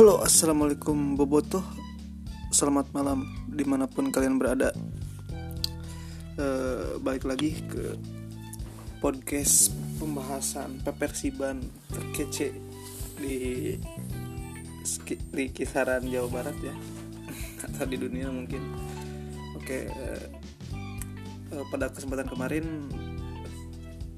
Halo 0.00 0.24
assalamualaikum 0.24 1.12
Bobotoh. 1.12 1.60
Selamat 2.48 2.88
malam 2.96 3.20
di 3.52 3.68
mana 3.68 3.84
pun 3.84 4.08
kalian 4.08 4.40
berada. 4.40 4.72
Uh, 6.40 6.96
Balik 7.04 7.28
lagi 7.28 7.60
ke 7.68 8.00
podcast 9.04 9.68
pembahasan 10.00 10.80
pepersiban 10.80 11.60
terkece 11.92 12.48
di 13.20 13.76
di 15.36 15.44
kisaran 15.52 16.08
Jawa 16.08 16.32
Barat 16.32 16.56
ya. 16.64 16.72
Atau 17.68 17.84
di 17.84 18.00
dunia 18.00 18.32
mungkin. 18.32 18.72
Oke 19.52 19.84
uh, 19.84 20.24
uh, 21.60 21.64
pada 21.68 21.92
kesempatan 21.92 22.24
kemarin 22.24 22.88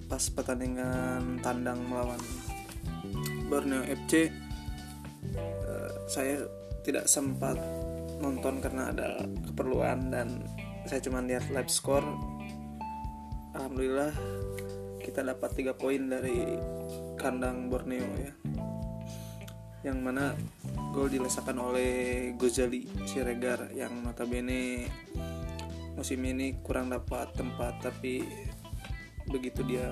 pas 0.06 0.22
pertandingan 0.30 1.42
tandang 1.42 1.82
melawan 1.90 2.22
Borneo 3.50 3.82
FC 3.82 4.30
saya 6.12 6.44
tidak 6.84 7.08
sempat 7.08 7.56
nonton 8.20 8.60
karena 8.60 8.92
ada 8.92 9.24
keperluan 9.48 10.12
dan 10.12 10.44
saya 10.84 11.00
cuma 11.00 11.24
lihat 11.24 11.48
live 11.48 11.72
score. 11.72 12.04
Alhamdulillah 13.56 14.12
kita 15.00 15.24
dapat 15.24 15.56
tiga 15.56 15.72
poin 15.72 16.12
dari 16.12 16.60
kandang 17.16 17.72
Borneo 17.72 18.04
ya. 18.20 18.32
Yang 19.88 19.98
mana 20.04 20.36
gol 20.92 21.08
dilesakan 21.08 21.58
oleh 21.72 21.90
Gozali 22.36 22.84
Siregar 23.08 23.72
yang 23.72 24.04
notabene 24.04 24.84
musim 25.96 26.20
ini 26.28 26.60
kurang 26.60 26.92
dapat 26.92 27.32
tempat 27.32 27.80
tapi 27.80 28.20
begitu 29.32 29.64
dia 29.64 29.88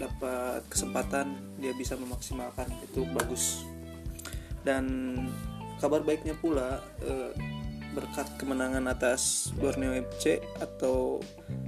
dapat 0.00 0.64
kesempatan 0.72 1.36
dia 1.60 1.76
bisa 1.76 2.00
memaksimalkan. 2.00 2.72
Itu 2.88 3.04
bagus 3.12 3.71
dan 4.62 5.14
kabar 5.82 6.02
baiknya 6.06 6.38
pula 6.38 6.78
eh, 7.02 7.34
berkat 7.92 8.24
kemenangan 8.40 8.88
atas 8.88 9.52
Borneo 9.58 9.92
FC 9.92 10.40
atau 10.62 11.20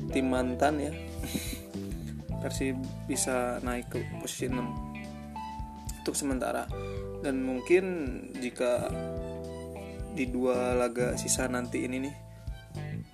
tim 0.09 0.33
mantan 0.33 0.81
ya 0.81 0.93
Persib 2.45 2.77
bisa 3.09 3.57
naik 3.65 3.89
ke 3.89 4.05
posisi 4.21 4.53
6 4.53 4.61
untuk 6.05 6.13
sementara. 6.13 6.69
Dan 7.25 7.41
mungkin 7.41 7.85
jika 8.37 8.93
di 10.13 10.29
dua 10.29 10.77
laga 10.77 11.17
sisa 11.17 11.49
nanti 11.49 11.89
ini 11.89 12.05
nih 12.05 12.15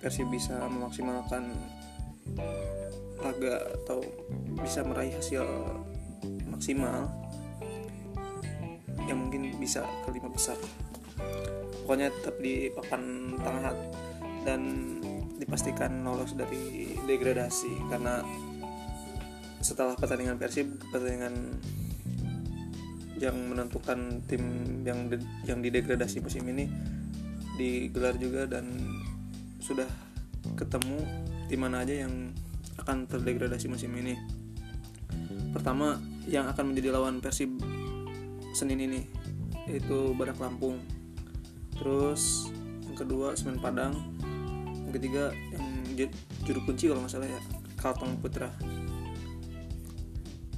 Persib 0.03 0.27
bisa 0.27 0.59
memaksimalkan 0.67 1.47
laga 3.23 3.55
atau 3.79 4.03
bisa 4.59 4.83
meraih 4.83 5.15
hasil 5.15 5.47
maksimal 6.51 7.07
yang 9.11 9.27
mungkin 9.27 9.51
bisa 9.59 9.83
kelima 10.07 10.31
besar 10.31 10.55
pokoknya 11.83 12.09
tetap 12.09 12.35
di 12.39 12.71
papan 12.71 13.35
tengah 13.37 13.75
dan 14.47 14.61
dipastikan 15.37 16.01
lolos 16.07 16.33
dari 16.33 16.95
degradasi 17.05 17.91
karena 17.91 18.23
setelah 19.61 19.93
pertandingan 19.93 20.41
Persib 20.41 20.79
pertandingan 20.89 21.59
yang 23.21 23.37
menentukan 23.37 24.25
tim 24.25 24.41
yang 24.81 25.05
de, 25.05 25.21
yang 25.45 25.61
didegradasi 25.61 26.25
musim 26.25 26.41
ini 26.49 26.65
digelar 27.61 28.17
juga 28.17 28.49
dan 28.49 28.65
sudah 29.61 29.85
ketemu 30.57 31.05
di 31.45 31.57
mana 31.59 31.85
aja 31.85 32.01
yang 32.07 32.33
akan 32.81 33.05
terdegradasi 33.05 33.69
musim 33.69 33.93
ini. 33.93 34.17
Pertama 35.53 36.01
yang 36.25 36.49
akan 36.49 36.73
menjadi 36.73 36.97
lawan 36.97 37.21
Persib 37.21 37.61
Senin 38.51 38.79
ini 38.79 39.01
yaitu 39.67 40.15
Badak 40.15 40.39
Lampung. 40.39 40.79
Terus 41.75 42.51
yang 42.87 42.97
kedua 42.97 43.33
Semen 43.35 43.59
Padang. 43.59 43.95
Yang 44.87 44.93
ketiga 44.99 45.23
yang 45.55 46.11
juru 46.43 46.59
kunci 46.67 46.91
kalau 46.91 47.05
nggak 47.05 47.13
salah 47.13 47.29
ya 47.29 47.41
Kalteng 47.79 48.19
Putra. 48.19 48.49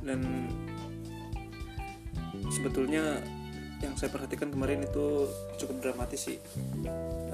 Dan 0.03 0.49
sebetulnya 2.51 3.23
yang 3.83 3.99
saya 3.99 4.15
perhatikan 4.15 4.47
kemarin 4.47 4.87
itu 4.87 5.27
cukup 5.59 5.83
dramatis 5.83 6.31
sih 6.31 6.39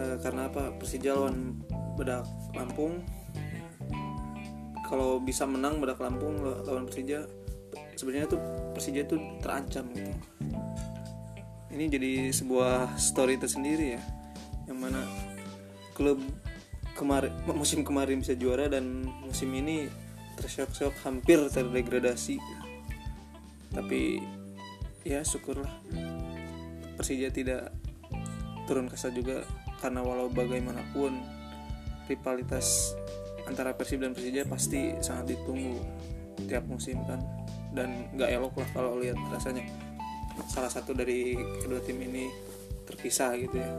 e, 0.01 0.03
karena 0.25 0.49
apa 0.49 0.73
Persija 0.81 1.13
lawan 1.13 1.61
Bedak 1.93 2.25
Lampung 2.57 3.05
kalau 4.89 5.21
bisa 5.21 5.45
menang 5.45 5.77
Bedak 5.77 6.01
Lampung 6.01 6.41
lawan 6.41 6.89
Persija 6.89 7.29
sebenarnya 7.99 8.31
tuh 8.31 8.41
Persija 8.71 9.03
tuh 9.03 9.19
terancam 9.43 9.91
gitu. 9.91 10.15
Ini 11.75 11.85
jadi 11.91 12.11
sebuah 12.31 12.95
story 12.95 13.35
tersendiri 13.35 13.99
ya 13.99 14.01
yang 14.71 14.79
mana 14.79 15.03
klub 15.91 16.23
kemarin 16.95 17.35
musim 17.51 17.83
kemarin 17.83 18.23
bisa 18.23 18.39
juara 18.39 18.71
dan 18.71 19.03
musim 19.27 19.51
ini 19.51 19.91
tersyok-syok 20.39 20.95
hampir 21.03 21.43
terdegradasi. 21.51 22.39
Tapi 23.75 24.23
ya 25.03 25.19
syukurlah 25.19 25.67
Persija 26.95 27.27
tidak 27.35 27.75
turun 28.63 28.87
kasta 28.87 29.11
juga 29.11 29.43
karena 29.83 29.99
walau 29.99 30.31
bagaimanapun 30.31 31.19
rivalitas 32.07 32.95
antara 33.43 33.75
Persib 33.75 33.99
dan 34.03 34.15
Persija 34.15 34.47
pasti 34.47 34.95
sangat 35.03 35.35
ditunggu 35.35 35.79
tiap 36.47 36.63
musim 36.67 37.03
kan 37.03 37.38
dan 37.79 38.11
nggak 38.11 38.29
elok 38.35 38.59
lah 38.59 38.69
kalau 38.75 38.99
lihat 38.99 39.15
rasanya. 39.31 39.63
Salah 40.51 40.67
satu 40.67 40.91
dari 40.91 41.39
kedua 41.63 41.79
tim 41.79 41.95
ini 42.03 42.27
terpisah 42.83 43.39
gitu 43.39 43.55
ya. 43.55 43.71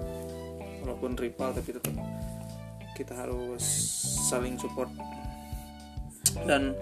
Walaupun 0.81 1.21
rival 1.21 1.53
tapi 1.53 1.77
tetap 1.77 1.93
kita 2.97 3.12
harus 3.12 3.65
saling 4.33 4.56
support. 4.56 4.89
Dan 6.49 6.72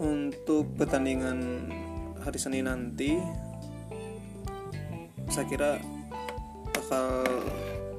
untuk 0.00 0.72
pertandingan 0.80 1.68
hari 2.24 2.38
Senin 2.40 2.64
nanti 2.64 3.20
saya 5.28 5.44
kira 5.48 5.70
bakal 6.72 7.24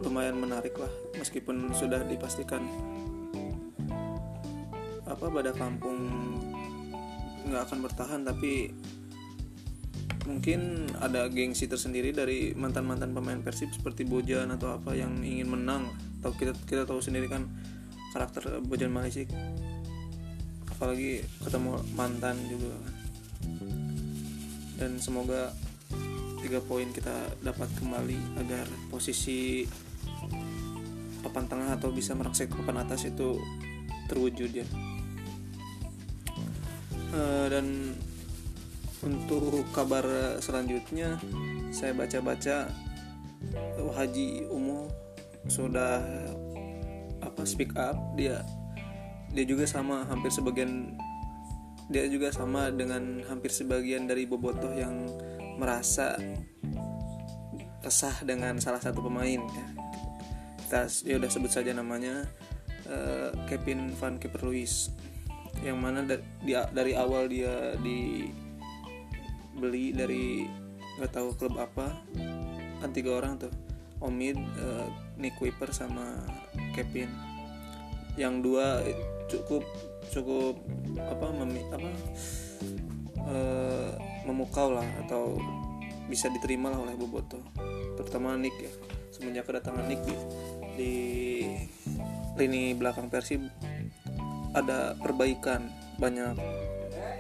lumayan 0.06 0.38
menarik 0.38 0.78
lah 0.78 0.90
meskipun 1.18 1.74
sudah 1.74 2.02
dipastikan 2.06 2.62
apa 5.10 5.26
Badak 5.30 5.58
Lampung 5.58 6.33
nggak 7.44 7.70
akan 7.70 7.80
bertahan 7.84 8.22
tapi 8.24 8.72
mungkin 10.24 10.88
ada 11.04 11.28
gengsi 11.28 11.68
tersendiri 11.68 12.16
dari 12.16 12.56
mantan-mantan 12.56 13.12
pemain 13.12 13.44
Persib 13.44 13.76
seperti 13.76 14.08
Bojan 14.08 14.56
atau 14.56 14.80
apa 14.80 14.96
yang 14.96 15.20
ingin 15.20 15.52
menang. 15.52 15.92
Atau 16.24 16.32
kita 16.40 16.56
kita 16.64 16.88
tahu 16.88 17.04
sendiri 17.04 17.28
kan 17.28 17.52
karakter 18.16 18.64
Bojan 18.64 18.92
Malisik. 18.92 19.28
Apalagi 20.72 21.24
ketemu 21.44 21.80
mantan 21.96 22.40
juga 22.48 22.76
dan 24.84 25.00
semoga 25.00 25.54
tiga 26.44 26.60
poin 26.60 26.92
kita 26.92 27.40
dapat 27.40 27.72
kembali 27.80 28.20
agar 28.44 28.68
posisi 28.92 29.64
papan 31.24 31.48
tengah 31.48 31.80
atau 31.80 31.88
bisa 31.96 32.12
merangsek 32.20 32.52
papan 32.52 32.84
atas 32.84 33.08
itu 33.08 33.40
terwujud 34.12 34.52
ya 34.52 34.68
e, 37.14 37.22
dan 37.54 37.94
untuk 39.06 39.62
kabar 39.76 40.04
selanjutnya 40.42 41.20
saya 41.70 41.94
baca-baca 41.94 42.72
Haji 43.94 44.50
Umo 44.50 44.90
sudah 45.46 46.02
apa 47.22 47.42
speak 47.46 47.76
up. 47.78 47.96
Dia 48.18 48.42
dia 49.34 49.46
juga 49.46 49.66
sama 49.70 50.06
hampir 50.10 50.34
sebagian 50.34 50.98
dia 51.92 52.08
juga 52.08 52.32
sama 52.32 52.72
dengan 52.74 53.22
hampir 53.28 53.52
sebagian 53.52 54.08
dari 54.10 54.26
bobotoh 54.26 54.72
yang 54.74 55.06
merasa 55.60 56.18
resah 57.84 58.16
dengan 58.24 58.58
salah 58.58 58.80
satu 58.80 59.04
pemain 59.04 59.42
ya. 59.44 59.68
Kita 60.64 60.82
ya 61.06 61.16
udah 61.20 61.30
sebut 61.30 61.52
saja 61.52 61.76
namanya 61.76 62.26
uh, 62.88 63.30
Kevin 63.46 63.94
Van 64.00 64.18
Keperluis 64.18 64.90
yang 65.64 65.80
mana 65.80 66.04
dari, 66.04 66.22
dari 66.76 66.94
awal 66.94 67.32
dia 67.32 67.74
dibeli 67.80 68.36
dari 69.96 70.44
nggak 71.00 71.12
tahu 71.16 71.34
klub 71.40 71.58
apa 71.58 71.90
kan 72.84 72.92
tiga 72.92 73.16
orang 73.18 73.40
tuh 73.40 73.50
Omid, 74.04 74.36
uh, 74.36 74.92
Nick 75.16 75.40
Wiper 75.40 75.72
sama 75.72 76.28
Kevin. 76.76 77.08
Yang 78.20 78.36
dua 78.44 78.84
cukup 79.32 79.64
cukup 80.12 80.60
apa 81.00 81.32
memi, 81.32 81.64
apa 81.72 81.90
uh, 83.24 83.96
memukau 84.28 84.76
lah 84.76 84.86
atau 85.08 85.40
bisa 86.12 86.28
diterima 86.30 86.70
lah 86.70 86.84
oleh 86.84 86.94
Boboto 87.00 87.40
terutama 87.96 88.36
Nick 88.36 88.54
ya 88.60 88.70
semenjak 89.10 89.48
kedatangan 89.48 89.88
Nick 89.88 90.04
di, 90.04 90.16
di 90.78 90.94
lini 92.38 92.76
belakang 92.76 93.08
Persib 93.08 93.42
ada 94.54 94.94
perbaikan 94.98 95.70
banyak 95.98 96.38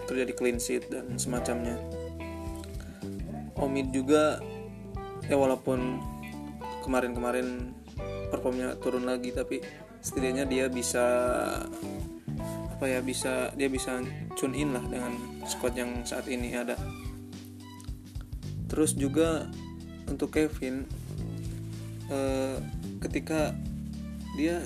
terjadi 0.05 0.31
clean 0.37 0.59
sheet 0.61 0.89
dan 0.89 1.17
semacamnya. 1.17 1.77
Omid 3.57 3.93
juga 3.93 4.41
ya 5.29 5.39
walaupun 5.39 6.01
kemarin-kemarin 6.83 7.71
performnya 8.27 8.75
turun 8.81 9.07
lagi 9.07 9.31
tapi 9.31 9.63
setidaknya 10.03 10.43
dia 10.43 10.65
bisa 10.67 11.05
apa 12.73 12.85
ya 12.89 12.99
bisa 12.99 13.55
dia 13.55 13.71
bisa 13.71 14.03
tune 14.35 14.57
in 14.57 14.75
lah 14.75 14.83
dengan 14.89 15.15
squad 15.47 15.77
yang 15.77 16.03
saat 16.03 16.27
ini 16.27 16.51
ada. 16.53 16.75
Terus 18.67 18.97
juga 18.97 19.47
untuk 20.09 20.33
Kevin 20.33 20.83
eh, 22.09 22.57
ketika 22.99 23.55
dia 24.35 24.65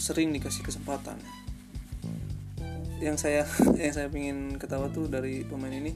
sering 0.00 0.34
dikasih 0.34 0.66
kesempatan 0.66 1.20
yang 3.02 3.18
saya 3.18 3.42
yang 3.82 3.92
saya 3.92 4.06
ingin 4.14 4.56
ketawa 4.56 4.86
tuh 4.94 5.10
dari 5.10 5.42
pemain 5.42 5.74
ini 5.74 5.92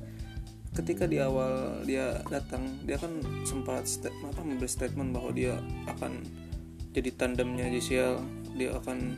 ketika 0.77 1.09
di 1.09 1.23
awal 1.23 1.81
dia 1.87 2.21
datang 2.29 2.83
dia 2.85 3.01
kan 3.01 3.23
sempat 3.49 3.87
apa 4.05 4.43
memberi 4.45 4.69
statement 4.69 5.15
bahwa 5.15 5.33
dia 5.33 5.57
akan 5.89 6.21
jadi 6.93 7.15
tandemnya 7.17 7.73
JCL 7.73 8.21
dia 8.59 8.77
akan 8.77 9.17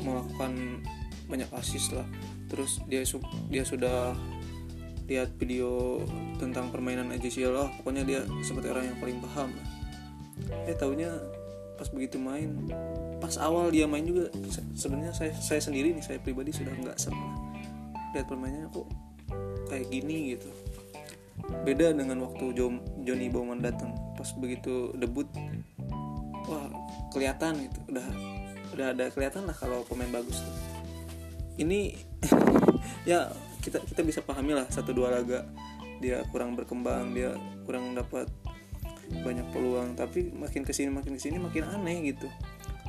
melakukan 0.00 0.80
banyak 1.28 1.50
asis 1.56 1.92
lah. 1.92 2.04
Terus 2.48 2.80
dia 2.88 3.04
dia 3.52 3.62
sudah 3.64 4.16
lihat 5.10 5.34
video 5.36 6.00
tentang 6.38 6.70
permainan 6.70 7.10
JCL 7.18 7.54
oh 7.58 7.68
pokoknya 7.82 8.06
dia 8.06 8.20
seperti 8.46 8.70
orang 8.70 8.94
yang 8.94 8.98
paling 9.02 9.18
paham 9.18 9.50
eh 10.70 10.76
tahunya 10.78 11.10
pas 11.74 11.90
begitu 11.90 12.14
main 12.22 12.70
pas 13.20 13.36
awal 13.38 13.68
dia 13.68 13.84
main 13.84 14.02
juga 14.02 14.32
sebenarnya 14.74 15.12
saya 15.12 15.36
saya 15.36 15.60
sendiri 15.60 15.92
nih 15.92 16.02
saya 16.02 16.18
pribadi 16.18 16.50
sudah 16.50 16.72
nggak 16.72 16.96
serem 16.96 17.20
lihat 18.16 18.26
permainannya 18.26 18.68
kok 18.74 18.88
kayak 19.70 19.86
gini 19.92 20.34
gitu. 20.34 20.50
Beda 21.64 21.94
dengan 21.94 22.26
waktu 22.26 22.52
Johnny 23.06 23.28
Bowman 23.30 23.62
datang 23.62 23.94
pas 24.18 24.28
begitu 24.36 24.92
debut 24.98 25.28
wah 26.50 26.66
kelihatan 27.14 27.70
gitu 27.70 27.78
udah 27.94 28.06
udah 28.74 28.86
ada 28.96 29.04
kelihatan 29.14 29.46
lah 29.46 29.54
kalau 29.54 29.86
pemain 29.86 30.10
bagus 30.10 30.42
tuh. 30.42 30.56
Ini 31.60 31.94
ya 33.10 33.30
kita 33.60 33.78
kita 33.84 34.02
bisa 34.02 34.20
pahami 34.24 34.56
lah 34.56 34.66
satu 34.72 34.96
dua 34.96 35.12
laga 35.12 35.44
dia 36.00 36.24
kurang 36.32 36.56
berkembang 36.56 37.12
dia 37.12 37.36
kurang 37.68 37.92
dapat 37.92 38.26
banyak 39.20 39.44
peluang 39.52 39.92
tapi 39.98 40.32
makin 40.32 40.64
ke 40.64 40.72
sini 40.72 40.88
makin 40.88 41.18
ke 41.18 41.20
sini 41.20 41.36
makin 41.36 41.68
aneh 41.68 42.14
gitu 42.14 42.30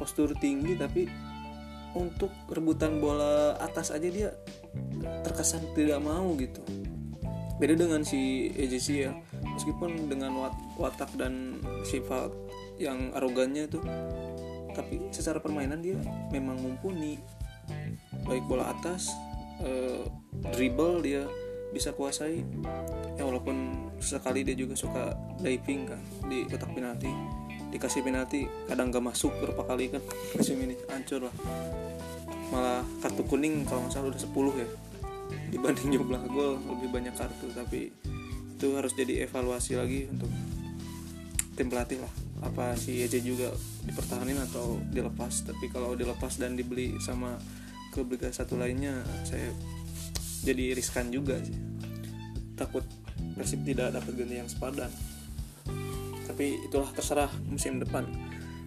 postur 0.02 0.34
tinggi 0.42 0.74
tapi 0.74 1.06
untuk 1.94 2.34
rebutan 2.50 2.98
bola 2.98 3.54
atas 3.62 3.94
aja 3.94 4.10
dia 4.10 4.34
terkesan 5.22 5.62
tidak 5.78 6.02
mau 6.02 6.34
gitu. 6.42 6.66
Beda 7.62 7.78
dengan 7.78 8.02
si 8.02 8.50
EJC 8.58 8.88
ya 9.06 9.14
meskipun 9.46 10.10
dengan 10.10 10.34
watak 10.82 11.14
dan 11.14 11.62
sifat 11.86 12.34
yang 12.82 13.14
arogannya 13.14 13.70
tuh 13.70 13.86
tapi 14.74 15.14
secara 15.14 15.38
permainan 15.38 15.86
dia 15.86 16.00
memang 16.34 16.58
mumpuni. 16.58 17.22
Baik 18.26 18.48
bola 18.50 18.74
atas 18.74 19.14
eh, 19.62 20.02
dribble 20.56 21.06
dia 21.06 21.30
bisa 21.70 21.94
kuasai. 21.94 22.42
Ya 23.20 23.28
walaupun 23.28 23.92
sekali 24.02 24.42
dia 24.42 24.58
juga 24.58 24.74
suka 24.74 25.14
diving 25.44 25.86
kan 25.86 26.02
di 26.26 26.48
kotak 26.50 26.72
penalti 26.74 27.12
dikasih 27.72 28.04
penalti 28.04 28.46
kadang 28.68 28.92
gak 28.92 29.02
masuk 29.02 29.32
berapa 29.40 29.64
kali 29.64 29.88
kan. 29.90 30.04
Musim 30.36 30.60
ini 30.60 30.76
hancur 30.92 31.26
lah. 31.32 31.36
Malah 32.52 32.84
kartu 33.00 33.24
kuning 33.24 33.64
kalau 33.64 33.88
nggak 33.88 33.96
salah 33.96 34.12
udah 34.12 34.22
10 34.22 34.62
ya. 34.62 34.68
Dibanding 35.56 35.90
jumlah 35.96 36.22
gol 36.28 36.60
lebih 36.60 36.90
banyak 36.92 37.16
kartu. 37.16 37.48
Tapi 37.56 37.90
itu 38.60 38.68
harus 38.76 38.92
jadi 38.94 39.26
evaluasi 39.26 39.80
lagi 39.80 40.12
untuk 40.12 40.28
tim 41.56 41.72
pelatih 41.72 42.04
lah. 42.04 42.14
Apa 42.44 42.76
si 42.76 43.00
EJ 43.00 43.24
juga 43.24 43.48
dipertahanin 43.88 44.38
atau 44.52 44.78
dilepas. 44.92 45.48
Tapi 45.48 45.72
kalau 45.72 45.96
dilepas 45.96 46.36
dan 46.36 46.60
dibeli 46.60 47.00
sama 47.00 47.40
klub 47.96 48.12
Liga 48.12 48.28
satu 48.32 48.60
lainnya 48.60 49.00
saya 49.24 49.48
jadi 50.44 50.76
riskan 50.76 51.08
juga 51.08 51.40
sih. 51.40 51.56
Takut 52.60 52.84
Persib 53.38 53.64
tidak 53.64 53.96
dapat 53.96 54.12
ganti 54.18 54.36
yang 54.38 54.50
sepadan 54.52 54.92
tapi 56.42 56.58
itulah 56.58 56.90
terserah 56.90 57.30
musim 57.54 57.78
depan. 57.78 58.02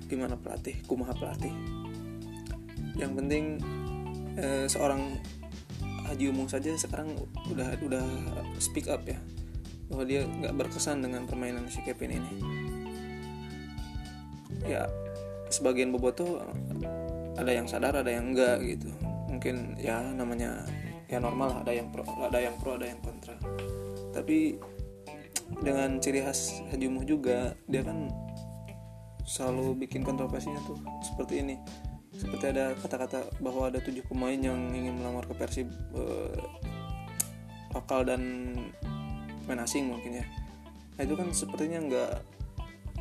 Gimana 0.06 0.38
pelatih 0.38 0.78
kumaha 0.86 1.10
pelatih. 1.10 1.50
Yang 2.94 3.12
penting 3.18 3.44
eh, 4.38 4.70
seorang 4.70 5.18
Haji 6.06 6.30
Umum 6.30 6.46
saja 6.46 6.70
sekarang 6.78 7.18
udah 7.50 7.74
udah 7.82 8.06
speak 8.62 8.86
up 8.86 9.02
ya. 9.02 9.18
Bahwa 9.90 10.06
dia 10.06 10.22
nggak 10.22 10.54
berkesan 10.54 11.02
dengan 11.02 11.26
permainan 11.26 11.66
si 11.66 11.82
Kevin 11.82 12.22
ini. 12.22 12.32
Ya 14.70 14.86
sebagian 15.50 15.90
boboto 15.90 16.46
ada 17.34 17.50
yang 17.50 17.66
sadar 17.66 17.98
ada 17.98 18.14
yang 18.14 18.38
enggak 18.38 18.62
gitu. 18.62 18.94
Mungkin 19.26 19.82
ya 19.82 19.98
namanya 20.14 20.62
ya 21.10 21.18
normal 21.18 21.66
ada 21.66 21.74
yang 21.74 21.90
pro 21.90 22.06
ada 22.06 22.38
yang 22.38 22.54
pro 22.54 22.78
ada 22.78 22.86
yang 22.86 23.02
kontra. 23.02 23.34
Tapi 24.14 24.62
dengan 25.62 26.00
ciri 26.00 26.24
khas 26.24 26.64
Haji 26.72 26.84
Umuh 26.88 27.04
juga 27.04 27.52
dia 27.68 27.84
kan 27.84 28.08
selalu 29.24 29.84
bikin 29.84 30.04
kontroversinya 30.04 30.60
tuh 30.68 30.78
seperti 31.00 31.40
ini. 31.40 31.56
Seperti 32.14 32.54
ada 32.54 32.78
kata-kata 32.78 33.26
bahwa 33.42 33.66
ada 33.72 33.82
tujuh 33.82 34.06
pemain 34.06 34.38
yang 34.38 34.70
ingin 34.70 34.94
melamar 35.02 35.26
ke 35.26 35.34
Persib 35.34 35.66
eh, 35.96 36.38
lokal 37.74 38.06
dan 38.06 38.54
main 39.50 39.60
asing 39.60 39.90
mungkin 39.90 40.22
ya. 40.22 40.26
Nah, 40.94 41.02
itu 41.02 41.14
kan 41.18 41.28
sepertinya 41.34 41.82
nggak 41.82 42.12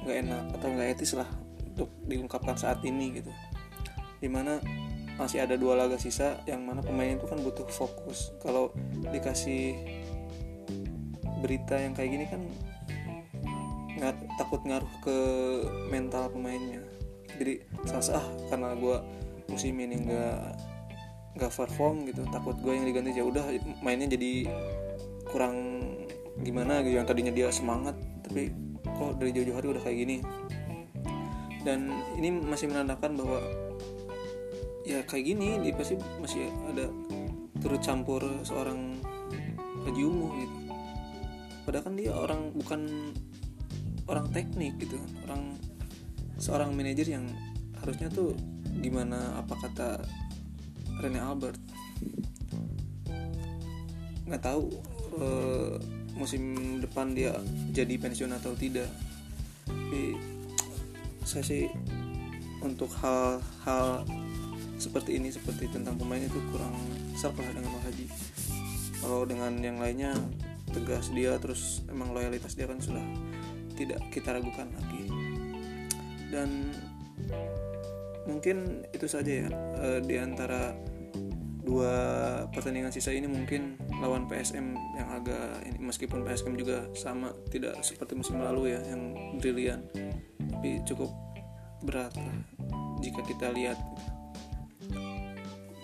nggak 0.03 0.17
enak 0.25 0.43
atau 0.57 0.67
nggak 0.73 0.87
etis 0.97 1.13
lah 1.13 1.29
untuk 1.61 1.93
diungkapkan 2.09 2.57
saat 2.57 2.81
ini 2.81 3.21
gitu. 3.21 3.29
Di 4.17 4.27
mana 4.31 4.57
masih 5.13 5.45
ada 5.45 5.53
dua 5.53 5.77
laga 5.77 6.01
sisa 6.01 6.41
yang 6.49 6.65
mana 6.65 6.81
pemain 6.81 7.13
itu 7.13 7.29
kan 7.29 7.37
butuh 7.37 7.69
fokus. 7.69 8.33
Kalau 8.41 8.73
dikasih 9.13 9.77
berita 11.43 11.75
yang 11.75 11.91
kayak 11.91 12.09
gini 12.15 12.25
kan 12.31 12.41
nggak 13.99 14.15
takut 14.39 14.63
ngaruh 14.63 14.93
ke 15.03 15.17
mental 15.91 16.31
pemainnya. 16.31 16.79
Jadi 17.35 17.59
salah 17.83 18.23
ah 18.23 18.27
karena 18.47 18.69
gue 18.79 18.97
musim 19.51 19.75
ini 19.75 19.95
nggak 20.07 20.39
nggak 21.35 21.51
perform 21.51 22.07
gitu 22.07 22.23
takut 22.31 22.55
gue 22.61 22.71
yang 22.71 22.85
diganti 22.87 23.11
ya 23.17 23.25
udah 23.25 23.43
mainnya 23.81 24.05
jadi 24.07 24.47
kurang 25.27 25.57
gimana 26.45 26.85
gitu 26.85 26.95
yang 27.01 27.09
tadinya 27.09 27.33
dia 27.33 27.49
semangat 27.49 27.97
tapi 28.21 28.53
kok 28.85 29.17
dari 29.17 29.33
jauh-jauh 29.35 29.57
hari 29.59 29.67
udah 29.75 29.83
kayak 29.83 29.97
gini. 30.07 30.17
Dan 31.63 31.91
ini 32.19 32.43
masih 32.43 32.67
menandakan 32.71 33.19
bahwa 33.19 33.39
ya 34.83 34.99
kayak 35.07 35.23
gini 35.31 35.63
di 35.63 35.71
pasti 35.71 35.95
masih 36.19 36.51
ada 36.67 36.91
turut 37.63 37.79
campur 37.79 38.19
seorang 38.43 38.99
Haji 39.87 40.03
Umuh 40.03 40.31
gitu 40.43 40.62
padahal 41.63 41.89
kan 41.89 41.95
dia 41.95 42.11
orang 42.13 42.51
bukan 42.55 42.81
orang 44.07 44.27
teknik 44.31 44.77
gitu. 44.79 44.99
Orang 45.27 45.55
seorang 46.37 46.75
manajer 46.75 47.07
yang 47.07 47.25
harusnya 47.79 48.07
tuh 48.11 48.35
gimana 48.79 49.39
apa 49.39 49.55
kata 49.59 50.03
Rene 50.99 51.19
Albert? 51.19 51.59
Nggak 54.27 54.43
tahu 54.43 54.71
uh, 55.19 55.75
musim 56.13 56.77
depan 56.79 57.11
dia 57.15 57.35
jadi 57.71 57.95
pensiun 57.99 58.31
atau 58.35 58.55
tidak. 58.55 58.87
Tapi 59.67 60.15
saya 61.23 61.43
sih 61.43 61.65
untuk 62.63 62.91
hal-hal 62.99 64.07
seperti 64.79 65.15
ini 65.15 65.31
seperti 65.31 65.71
tentang 65.71 65.95
pemain 65.95 66.19
itu 66.19 66.39
kurang 66.51 66.75
serp 67.15 67.39
lah 67.39 67.51
dengan 67.55 67.79
Haji. 67.83 68.07
Kalau 68.99 69.27
dengan 69.27 69.51
yang 69.59 69.79
lainnya 69.79 70.15
tegas 70.73 71.13
dia 71.13 71.37
terus 71.37 71.85
emang 71.87 72.11
loyalitas 72.11 72.57
dia 72.57 72.65
kan 72.65 72.81
sudah 72.81 73.05
tidak 73.77 74.01
kita 74.09 74.33
ragukan 74.33 74.67
lagi. 74.73 75.05
Dan 76.33 76.73
mungkin 78.25 78.87
itu 78.89 79.05
saja 79.05 79.47
ya 79.47 79.49
e, 79.77 79.87
di 80.03 80.15
antara 80.17 80.73
dua 81.63 81.93
pertandingan 82.51 82.91
sisa 82.91 83.15
ini 83.15 83.27
mungkin 83.27 83.79
lawan 84.03 84.27
PSM 84.27 84.75
yang 84.99 85.09
agak 85.15 85.63
ini 85.63 85.79
meskipun 85.79 86.27
PSM 86.27 86.59
juga 86.59 86.83
sama 86.91 87.31
tidak 87.47 87.79
seperti 87.83 88.19
musim 88.19 88.43
lalu 88.43 88.75
ya 88.75 88.79
yang 88.83 89.15
brilian 89.39 89.79
tapi 90.51 90.83
cukup 90.83 91.07
berat 91.87 92.11
lah 92.19 92.37
jika 92.99 93.23
kita 93.23 93.51
lihat 93.55 93.79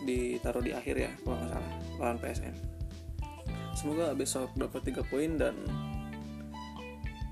ditaruh 0.03 0.63
di 0.63 0.71
akhir 0.75 0.95
ya 0.99 1.11
kalau 1.23 1.35
nggak 1.39 1.51
salah 1.51 1.73
lawan 1.99 2.17
PSM 2.19 2.55
semoga 3.79 4.11
besok 4.11 4.51
dapat 4.59 4.91
tiga 4.91 5.07
poin 5.07 5.39
dan 5.39 5.55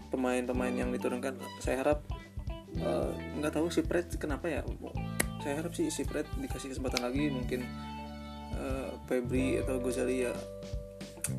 pemain-pemain 0.07 0.71
yang 0.71 0.95
diturunkan 0.95 1.35
saya 1.59 1.83
harap 1.83 1.99
eh, 2.79 3.11
nggak 3.35 3.51
uh, 3.51 3.55
tahu 3.59 3.67
si 3.67 3.83
Pret 3.83 4.07
kenapa 4.15 4.47
ya 4.47 4.63
saya 5.43 5.59
harap 5.59 5.75
sih 5.75 5.91
si 5.91 6.07
Pret 6.07 6.23
dikasih 6.39 6.71
kesempatan 6.71 7.03
lagi 7.03 7.27
mungkin 7.27 7.67
uh, 8.55 8.95
Febri 9.11 9.59
atau 9.59 9.79
Gozali 9.83 10.23
ya 10.23 10.33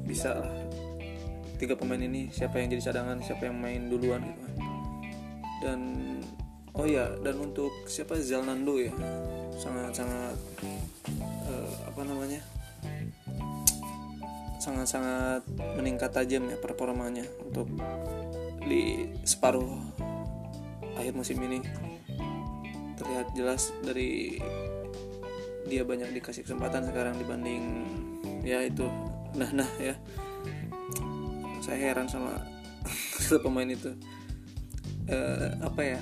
bisa 0.04 0.36
lah. 0.36 0.52
Tiga 1.58 1.74
pemain 1.74 1.98
ini 1.98 2.30
siapa 2.30 2.62
yang 2.62 2.70
jadi 2.70 2.92
cadangan 2.92 3.18
siapa 3.18 3.50
yang 3.50 3.58
main 3.58 3.90
duluan 3.90 4.22
gitu 4.22 4.40
kan. 4.46 4.54
Dan 5.58 5.80
oh 6.78 6.86
ya 6.86 7.10
dan 7.24 7.34
untuk 7.42 7.72
siapa? 7.90 8.14
Zalnando 8.22 8.78
ya. 8.78 8.94
Sangat 9.58 9.90
sangat 9.98 10.36
uh, 11.50 11.72
apa 11.90 12.00
namanya 12.06 12.38
sangat 14.68 14.88
sangat 14.92 15.42
meningkat 15.80 16.12
tajam 16.12 16.44
ya 16.44 16.60
performanya 16.60 17.24
untuk 17.40 17.72
di 18.68 19.08
separuh 19.24 19.80
akhir 21.00 21.16
musim 21.16 21.40
ini. 21.40 21.64
Terlihat 23.00 23.32
jelas 23.32 23.72
dari 23.80 24.36
dia 25.64 25.88
banyak 25.88 26.12
dikasih 26.12 26.44
kesempatan 26.44 26.84
sekarang 26.84 27.16
dibanding 27.16 27.64
ya 28.44 28.60
itu 28.60 28.84
nah 29.32 29.48
nah 29.56 29.70
ya. 29.80 29.96
Saya 31.64 31.80
heran 31.80 32.12
sama 32.12 32.36
pemain 33.44 33.72
itu. 33.72 33.96
Uh, 35.08 35.48
apa 35.64 35.96
ya? 35.96 36.00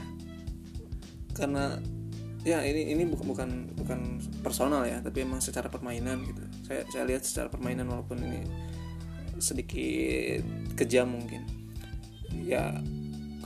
Karena 1.38 1.78
ya 2.42 2.62
ini 2.66 2.94
ini 2.94 3.02
bukan 3.06 3.26
bukan 3.26 3.50
bukan 3.74 4.00
personal 4.42 4.86
ya 4.86 5.02
tapi 5.02 5.26
emang 5.26 5.42
secara 5.42 5.66
permainan 5.66 6.22
gitu 6.22 6.45
saya 6.66 6.82
saya 6.90 7.06
lihat 7.06 7.22
secara 7.22 7.46
permainan 7.46 7.86
walaupun 7.86 8.18
ini 8.18 8.42
sedikit 9.38 10.42
kejam 10.74 11.14
mungkin. 11.14 11.46
Ya 12.34 12.74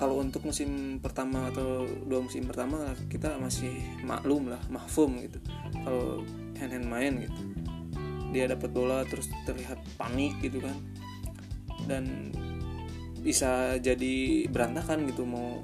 kalau 0.00 0.16
untuk 0.16 0.48
musim 0.48 0.96
pertama 0.96 1.52
atau 1.52 1.84
dua 2.08 2.24
musim 2.24 2.48
pertama 2.48 2.96
kita 3.12 3.36
masih 3.36 4.00
maklum 4.00 4.48
lah 4.48 4.62
mahfum 4.72 5.20
gitu. 5.20 5.36
Kalau 5.84 6.24
hand 6.56 6.72
hand 6.72 6.88
main 6.88 7.28
gitu. 7.28 7.40
Dia 8.32 8.48
dapat 8.48 8.72
bola 8.72 9.04
terus 9.04 9.28
terlihat 9.44 9.76
panik 10.00 10.40
gitu 10.40 10.64
kan. 10.64 10.76
Dan 11.84 12.32
bisa 13.20 13.76
jadi 13.76 14.48
berantakan 14.48 15.04
gitu 15.04 15.28
mau 15.28 15.60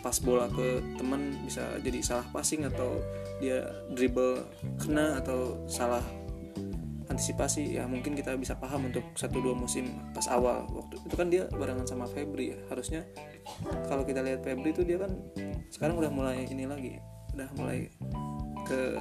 pas 0.00 0.16
bola 0.22 0.48
ke 0.48 0.96
teman 0.96 1.34
bisa 1.44 1.76
jadi 1.82 1.98
salah 2.00 2.24
passing 2.32 2.64
atau 2.64 3.02
dia 3.42 3.66
dribble 3.92 4.48
kena 4.80 5.20
atau 5.20 5.60
salah 5.68 6.00
antisipasi 7.16 7.80
ya 7.80 7.88
mungkin 7.88 8.12
kita 8.12 8.36
bisa 8.36 8.60
paham 8.60 8.92
untuk 8.92 9.00
satu 9.16 9.40
dua 9.40 9.56
musim 9.56 9.88
pas 10.12 10.28
awal 10.28 10.68
waktu. 10.68 11.00
Itu 11.00 11.16
kan 11.16 11.32
dia 11.32 11.48
barengan 11.48 11.88
sama 11.88 12.04
Febri 12.04 12.52
ya. 12.52 12.58
Harusnya 12.68 13.08
kalau 13.88 14.04
kita 14.04 14.20
lihat 14.20 14.44
Febri 14.44 14.76
itu 14.76 14.84
dia 14.84 15.00
kan 15.00 15.16
sekarang 15.72 15.96
udah 15.96 16.12
mulai 16.12 16.44
ini 16.44 16.68
lagi 16.68 17.00
udah 17.32 17.48
mulai 17.56 17.88
ke 18.68 19.00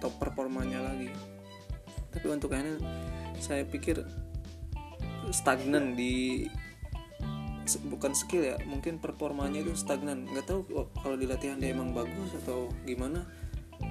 top 0.00 0.16
performanya 0.16 0.80
lagi. 0.80 1.12
Tapi 2.16 2.26
untuk 2.32 2.56
ini 2.56 2.80
saya 3.36 3.68
pikir 3.68 4.00
stagnan 5.28 5.92
di 5.92 6.48
bukan 7.88 8.12
skill 8.12 8.44
ya 8.44 8.56
mungkin 8.64 8.96
performanya 8.96 9.60
itu 9.60 9.76
stagnan. 9.76 10.24
Nggak 10.32 10.48
tahu 10.48 10.64
kalau 10.96 11.20
di 11.20 11.28
latihan 11.28 11.60
dia 11.60 11.76
emang 11.76 11.92
bagus 11.92 12.32
atau 12.40 12.72
gimana. 12.88 13.28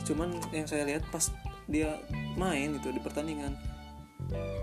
Cuman 0.09 0.41
yang 0.49 0.65
saya 0.65 0.89
lihat 0.89 1.05
pas 1.13 1.29
dia 1.67 1.99
main 2.35 2.75
itu 2.75 2.89
di 2.91 3.01
pertandingan. 3.01 3.53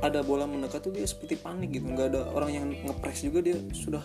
Ada 0.01 0.25
bola 0.25 0.49
mendekat 0.49 0.81
tuh 0.81 0.93
dia 0.95 1.05
seperti 1.05 1.37
panik 1.37 1.77
gitu. 1.77 1.87
Nggak 1.87 2.17
ada 2.17 2.21
orang 2.33 2.51
yang 2.51 2.67
ngepres 2.73 3.23
juga 3.25 3.45
dia 3.45 3.57
sudah 3.77 4.03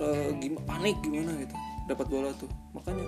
uh, 0.00 0.28
gimana 0.40 0.64
panik 0.64 0.96
gimana 1.04 1.36
gitu 1.36 1.54
dapat 1.86 2.06
bola 2.08 2.30
tuh. 2.36 2.50
Makanya 2.72 3.06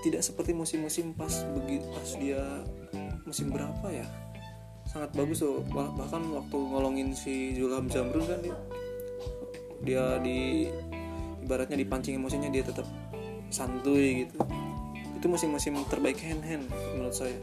tidak 0.00 0.24
seperti 0.24 0.56
musim-musim 0.56 1.12
pas 1.12 1.32
begitu 1.56 1.86
pas 1.92 2.08
dia 2.20 2.40
musim 3.24 3.52
berapa 3.52 3.86
ya? 3.88 4.06
Sangat 4.84 5.14
bagus 5.16 5.40
tuh. 5.40 5.64
Bahkan 5.72 6.22
waktu 6.34 6.56
ngolongin 6.56 7.08
si 7.16 7.56
Zulham 7.56 7.88
Zamrun 7.88 8.26
kan 8.26 8.40
dia 8.44 8.56
dia 9.80 10.04
di 10.20 10.68
ibaratnya 11.40 11.80
dipancing 11.80 12.20
emosinya 12.20 12.52
dia 12.52 12.60
tetap 12.60 12.84
santuy 13.50 14.22
gitu 14.22 14.38
itu 15.20 15.28
musim-musim 15.28 15.76
terbaik 15.92 16.16
hand 16.24 16.40
hand 16.40 16.64
menurut 16.96 17.12
saya. 17.12 17.36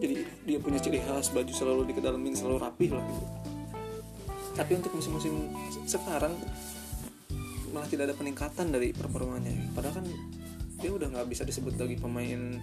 Jadi 0.00 0.24
dia 0.44 0.58
punya 0.60 0.76
ciri 0.76 1.00
khas 1.00 1.32
baju 1.32 1.52
selalu 1.52 1.88
dikedalamin 1.88 2.36
selalu 2.36 2.60
rapi 2.60 2.92
lah. 2.92 3.00
Gitu 3.08 3.40
tapi 4.60 4.76
untuk 4.76 4.92
musim-musim 4.92 5.48
sekarang 5.88 6.36
malah 7.72 7.88
tidak 7.88 8.12
ada 8.12 8.14
peningkatan 8.18 8.68
dari 8.68 8.90
performanya. 8.90 9.56
Padahal 9.72 10.04
kan 10.04 10.06
dia 10.76 10.92
udah 10.92 11.08
nggak 11.08 11.32
bisa 11.32 11.48
disebut 11.48 11.80
lagi 11.80 11.96
pemain 11.96 12.60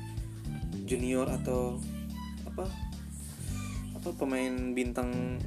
junior 0.86 1.25
atau 1.25 1.82
apa 2.46 2.70
apa 3.98 4.10
pemain 4.13 4.77
bintang 4.77 5.41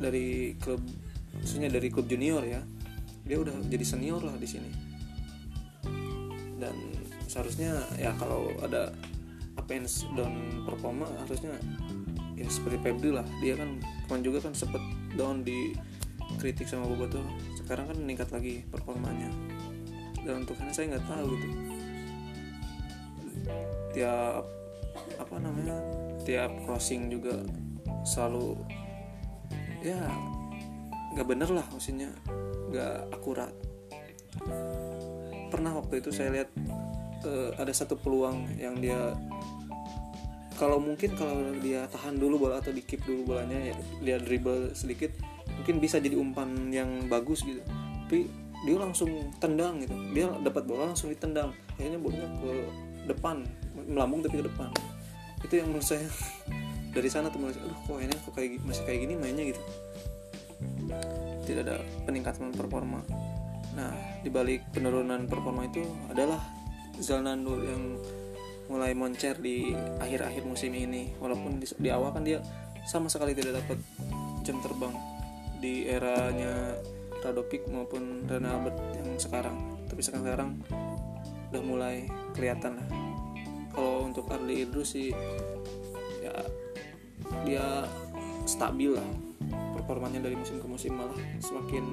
dari 0.00 0.56
klub 0.56 0.80
maksudnya 1.36 1.68
dari 1.68 1.92
klub 1.92 2.08
junior 2.08 2.40
ya. 2.46 2.64
Dia 3.28 3.38
udah 3.38 3.54
jadi 3.68 3.84
senior 3.84 4.24
lah 4.24 4.34
di 4.40 4.48
sini 4.48 4.70
seharusnya 7.32 7.80
ya 7.96 8.12
kalau 8.20 8.52
ada 8.60 8.92
apens 9.56 10.04
dan 10.12 10.60
performa 10.68 11.08
harusnya 11.24 11.56
ya 12.36 12.44
seperti 12.44 12.76
Febri 12.84 13.10
lah. 13.16 13.24
Dia 13.40 13.56
kan 13.56 13.80
kemarin 14.04 14.20
juga 14.20 14.38
kan 14.44 14.52
sempet 14.52 14.84
down 15.16 15.40
di 15.40 15.72
kritik 16.36 16.68
sama 16.68 16.84
Boboto 16.84 17.24
sekarang 17.56 17.88
kan 17.88 17.96
meningkat 17.96 18.28
lagi 18.28 18.60
performanya. 18.68 19.32
Dan 20.20 20.44
untuk 20.44 20.60
ini 20.60 20.72
saya 20.76 20.92
nggak 20.92 21.08
tahu 21.08 21.28
gitu. 21.40 21.48
Tiap 23.96 24.44
apa 25.16 25.36
namanya 25.40 25.76
tiap 26.28 26.52
crossing 26.68 27.08
juga 27.08 27.40
selalu 28.04 28.60
ya 29.80 29.98
nggak 31.16 31.26
bener 31.32 31.48
lah 31.48 31.64
maksudnya. 31.72 32.12
Nggak 32.68 32.96
akurat. 33.08 33.52
Pernah 35.48 35.76
waktu 35.76 36.00
itu 36.00 36.08
saya 36.08 36.32
lihat 36.32 36.48
uh, 37.24 37.50
ada 37.58 37.72
satu 37.74 37.98
peluang 37.98 38.46
yang 38.58 38.78
dia 38.78 39.14
kalau 40.62 40.78
mungkin 40.78 41.16
kalau 41.18 41.58
dia 41.58 41.90
tahan 41.90 42.22
dulu 42.22 42.46
bola 42.46 42.62
atau 42.62 42.70
di 42.70 42.86
keep 42.86 43.02
dulu 43.02 43.34
bolanya 43.34 43.72
ya 43.72 43.76
dia 43.98 44.16
dribble 44.22 44.70
sedikit 44.78 45.10
mungkin 45.58 45.82
bisa 45.82 45.98
jadi 45.98 46.14
umpan 46.14 46.70
yang 46.70 47.10
bagus 47.10 47.42
gitu. 47.42 47.60
Tapi 48.06 48.28
dia 48.62 48.76
langsung 48.78 49.10
tendang 49.42 49.82
gitu. 49.82 49.94
Dia 50.14 50.30
dapat 50.38 50.62
bola 50.68 50.92
langsung 50.92 51.10
ditendang. 51.10 51.50
Akhirnya 51.76 51.98
bolanya 51.98 52.28
ke 52.38 52.52
depan 53.10 53.42
melambung 53.88 54.22
tapi 54.22 54.38
ke 54.38 54.46
depan. 54.46 54.70
Itu 55.42 55.58
yang 55.58 55.74
menurut 55.74 55.86
saya 55.86 56.06
dari 56.94 57.08
sana 57.10 57.26
tuh 57.32 57.42
menurut 57.42 57.56
saya 57.58 57.66
aduh 57.66 57.78
kok 57.82 57.98
ini 57.98 58.14
kok 58.14 58.32
kayak 58.36 58.50
masih 58.62 58.82
kayak 58.86 58.98
gini 59.02 59.14
mainnya? 59.18 59.44
Gitu. 59.50 59.62
Tidak 61.42 61.62
ada 61.66 61.82
peningkatan 62.06 62.54
performa. 62.54 63.02
Nah 63.74 64.22
dibalik 64.22 64.62
penurunan 64.70 65.26
performa 65.26 65.66
itu 65.66 65.82
adalah 66.06 66.61
Zalnando 67.00 67.56
yang 67.62 67.96
mulai 68.72 68.96
moncer 68.96 69.36
di 69.36 69.76
akhir-akhir 70.00 70.42
musim 70.48 70.72
ini. 70.72 71.12
Walaupun 71.20 71.60
di, 71.60 71.66
di 71.68 71.88
awal 71.92 72.12
kan 72.12 72.24
dia 72.24 72.40
sama 72.88 73.06
sekali 73.06 73.36
tidak 73.36 73.62
dapat 73.62 73.78
jam 74.42 74.58
terbang 74.58 74.94
di 75.62 75.86
eranya 75.86 76.74
Radopik 77.22 77.70
maupun 77.70 78.26
Rene 78.26 78.50
Albert 78.50 78.78
yang 78.98 79.14
sekarang. 79.14 79.78
Tapi 79.86 80.02
sekarang 80.02 80.58
udah 81.54 81.62
mulai 81.62 82.10
kelihatan 82.34 82.82
lah. 82.82 82.88
Kalau 83.70 84.10
untuk 84.10 84.26
Arli 84.28 84.66
Idrus 84.66 84.98
sih 84.98 85.14
ya 86.18 86.34
dia 87.46 87.86
stabil 88.44 88.90
lah 88.90 89.06
performanya 89.78 90.26
dari 90.26 90.34
musim 90.34 90.58
ke 90.58 90.66
musim 90.66 90.98
malah 90.98 91.16
semakin 91.38 91.84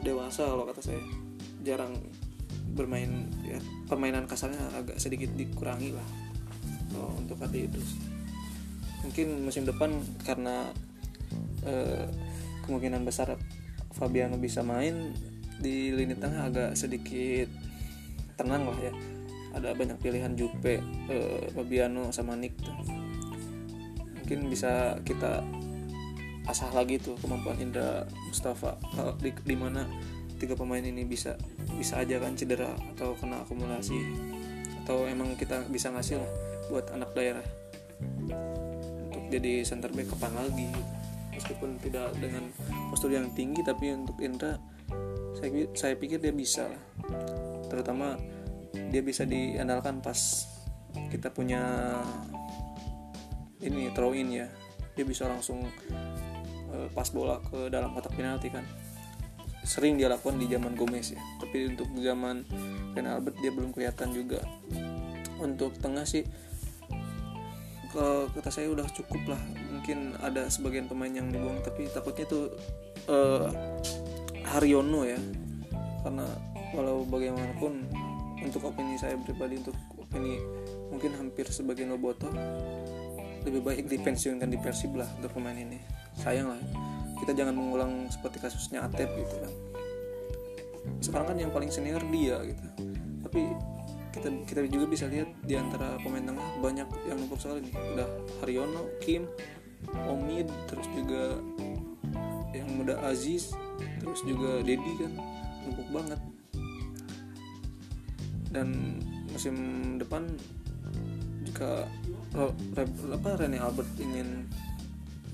dewasa 0.00 0.48
kalau 0.48 0.64
kata 0.64 0.80
saya. 0.80 1.02
Jarang 1.60 1.92
bermain 2.76 3.32
ya 3.40 3.56
permainan 3.88 4.28
kasarnya 4.28 4.60
agak 4.76 5.00
sedikit 5.00 5.32
dikurangi 5.32 5.96
lah. 5.96 6.08
Kalau 6.92 7.10
untuk 7.16 7.40
hati 7.40 7.66
itu. 7.66 7.80
Mungkin 9.02 9.48
musim 9.48 9.64
depan 9.64 9.96
karena 10.22 10.68
eh, 11.64 12.06
kemungkinan 12.68 13.02
besar 13.08 13.34
Fabiano 13.96 14.36
bisa 14.36 14.60
main 14.60 15.16
di 15.56 15.88
lini 15.96 16.12
tengah 16.12 16.52
agak 16.52 16.70
sedikit 16.76 17.48
tenang 18.36 18.68
lah 18.68 18.78
ya. 18.84 18.92
Ada 19.56 19.72
banyak 19.72 19.96
pilihan 20.04 20.36
Jupe 20.36 20.84
eh, 21.08 21.48
Fabiano 21.56 22.12
sama 22.12 22.36
Nick 22.36 22.60
tuh. 22.60 22.76
mungkin 24.26 24.50
bisa 24.50 24.98
kita 25.06 25.38
asah 26.50 26.70
lagi 26.74 26.98
tuh 26.98 27.14
kemampuan 27.22 27.58
Indra 27.62 28.02
Mustafa 28.26 28.74
di, 29.22 29.30
di 29.30 29.54
mana 29.54 29.86
tiga 30.36 30.54
pemain 30.54 30.84
ini 30.84 31.04
bisa 31.08 31.36
bisa 31.76 32.00
aja 32.00 32.20
kan 32.20 32.36
cedera 32.36 32.72
atau 32.94 33.16
kena 33.16 33.42
akumulasi. 33.44 33.96
Atau 34.84 35.08
emang 35.10 35.34
kita 35.34 35.66
bisa 35.66 35.90
ngasih 35.90 36.22
lah 36.22 36.30
buat 36.70 36.86
anak 36.92 37.10
daerah. 37.16 37.46
Untuk 39.10 39.24
jadi 39.32 39.64
center 39.66 39.90
back 39.90 40.12
kapan 40.14 40.32
lagi. 40.36 40.68
Meskipun 41.36 41.76
tidak 41.84 42.16
dengan 42.16 42.48
postur 42.88 43.12
yang 43.12 43.28
tinggi 43.36 43.60
tapi 43.60 43.92
untuk 43.92 44.16
Indra 44.24 44.56
saya 45.36 45.68
saya 45.76 45.94
pikir 46.00 46.16
dia 46.16 46.32
bisa 46.32 46.64
lah. 46.64 46.82
Terutama 47.68 48.16
dia 48.88 49.02
bisa 49.04 49.28
diandalkan 49.28 50.00
pas 50.00 50.16
kita 51.12 51.28
punya 51.28 51.60
ini 53.60 53.92
throw 53.92 54.16
in 54.16 54.32
ya. 54.32 54.48
Dia 54.96 55.04
bisa 55.04 55.28
langsung 55.28 55.60
uh, 56.72 56.88
pas 56.96 57.08
bola 57.12 57.36
ke 57.44 57.68
dalam 57.68 57.92
kotak 57.92 58.16
penalti 58.16 58.48
kan 58.48 58.64
sering 59.66 59.98
dia 59.98 60.06
lakukan 60.06 60.38
di 60.38 60.46
zaman 60.46 60.78
Gomez 60.78 61.10
ya. 61.10 61.20
Tapi 61.42 61.74
untuk 61.74 61.90
zaman 61.98 62.46
Ren 62.94 63.10
Albert 63.10 63.36
dia 63.42 63.50
belum 63.50 63.74
kelihatan 63.74 64.14
juga. 64.14 64.38
Untuk 65.42 65.74
tengah 65.82 66.06
sih 66.06 66.22
ke 67.90 68.06
kata 68.30 68.48
saya 68.48 68.70
udah 68.70 68.86
cukup 68.94 69.34
lah. 69.34 69.42
Mungkin 69.74 70.14
ada 70.22 70.46
sebagian 70.46 70.86
pemain 70.86 71.10
yang 71.10 71.34
dibuang 71.34 71.58
tapi 71.66 71.90
takutnya 71.90 72.24
tuh 72.30 72.54
uh, 73.10 73.50
Haryono 74.54 75.02
ya. 75.02 75.18
Karena 76.06 76.24
walau 76.70 77.02
bagaimanapun 77.02 77.90
untuk 78.38 78.70
opini 78.70 78.94
saya 78.94 79.18
pribadi 79.18 79.58
untuk 79.58 79.74
opini 79.98 80.38
mungkin 80.94 81.18
hampir 81.18 81.50
sebagian 81.50 81.90
Noboto 81.90 82.30
lebih 83.42 83.62
baik 83.62 83.90
dipensiunkan 83.90 84.46
di 84.46 84.58
Persib 84.62 84.94
lah 84.94 85.10
untuk 85.18 85.34
pemain 85.34 85.58
ini. 85.58 85.82
Sayang 86.14 86.54
lah 86.54 86.85
kita 87.26 87.42
jangan 87.42 87.58
mengulang 87.58 88.06
seperti 88.06 88.38
kasusnya 88.38 88.86
Atep 88.86 89.10
gitu 89.18 89.34
kan. 89.42 89.52
Sekarang 91.02 91.34
kan 91.34 91.36
yang 91.42 91.50
paling 91.50 91.74
senior 91.74 91.98
dia 92.14 92.38
gitu. 92.46 92.62
Tapi 93.26 93.50
kita 94.14 94.30
kita 94.46 94.60
juga 94.70 94.86
bisa 94.86 95.10
lihat 95.10 95.34
di 95.42 95.58
antara 95.58 95.98
pemain 95.98 96.22
tengah 96.22 96.46
banyak 96.62 96.86
yang 97.10 97.18
numpuk 97.18 97.42
sekali 97.42 97.66
nih. 97.66 97.74
Udah 97.98 98.06
Haryono 98.38 98.94
Kim 99.02 99.26
Omid 100.06 100.46
terus 100.70 100.86
juga 100.94 101.34
yang 102.54 102.70
muda 102.78 102.94
Aziz 103.02 103.50
terus 103.98 104.22
juga 104.22 104.62
Dedi 104.62 104.94
kan 105.02 105.18
numpuk 105.66 105.88
banget. 105.90 106.20
Dan 108.54 109.02
musim 109.34 109.56
depan 109.98 110.30
jika 111.42 111.90
apa 113.10 113.30
Rene 113.34 113.58
Albert 113.58 113.90
ingin 113.98 114.46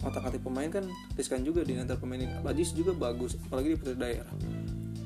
otak 0.02 0.34
atik 0.34 0.42
pemain 0.42 0.66
kan 0.66 0.84
riskan 1.14 1.46
juga 1.46 1.62
di 1.62 1.78
antara 1.78 1.98
pemain 1.98 2.18
ini. 2.18 2.34
Aziz 2.42 2.74
juga 2.74 2.92
bagus. 2.94 3.38
Apalagi 3.48 3.74
di 3.74 3.76
putra 3.78 3.94
daerah. 3.94 4.30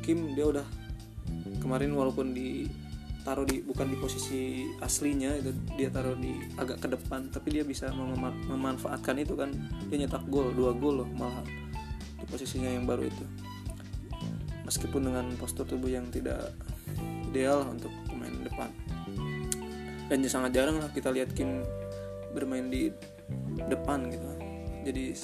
Kim 0.00 0.32
dia 0.32 0.46
udah 0.48 0.66
kemarin 1.60 1.92
walaupun 1.92 2.32
di 2.32 2.68
taruh 3.26 3.42
di 3.42 3.58
bukan 3.58 3.90
di 3.90 3.96
posisi 3.98 4.70
aslinya 4.78 5.34
itu 5.34 5.50
dia 5.74 5.90
taruh 5.90 6.14
di 6.14 6.46
agak 6.54 6.78
ke 6.78 6.88
depan 6.94 7.26
tapi 7.26 7.58
dia 7.58 7.66
bisa 7.66 7.90
mem 7.92 8.16
memanfaatkan 8.48 9.20
itu 9.20 9.36
kan. 9.36 9.52
Dia 9.92 10.06
nyetak 10.06 10.24
gol 10.32 10.54
dua 10.56 10.72
gol 10.72 11.04
loh 11.04 11.08
malah 11.12 11.44
di 12.16 12.26
posisinya 12.30 12.72
yang 12.72 12.88
baru 12.88 13.04
itu. 13.04 13.24
Meskipun 14.64 15.12
dengan 15.12 15.26
postur 15.38 15.68
tubuh 15.68 15.92
yang 15.92 16.08
tidak 16.10 16.56
ideal 17.30 17.68
untuk 17.68 17.92
pemain 18.08 18.32
depan. 18.42 18.70
Dan 20.06 20.22
sangat 20.26 20.54
jarang 20.54 20.78
lah 20.78 20.90
kita 20.94 21.10
lihat 21.10 21.34
Kim 21.34 21.66
bermain 22.30 22.70
di 22.70 22.94
depan 23.66 24.06
gitu 24.12 24.45
jadi 24.86 25.18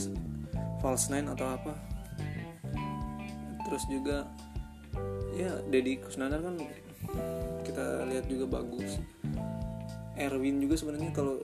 false 0.83 1.07
nine 1.15 1.31
atau 1.31 1.47
apa. 1.55 1.79
Terus 3.63 3.87
juga 3.87 4.27
ya 5.39 5.63
Deddy 5.71 6.03
Kusnandar 6.03 6.43
kan 6.43 6.59
kita 7.63 8.03
lihat 8.11 8.27
juga 8.27 8.59
bagus. 8.59 8.99
Erwin 10.19 10.61
juga 10.61 10.75
sebenarnya 10.77 11.15
kalau 11.15 11.41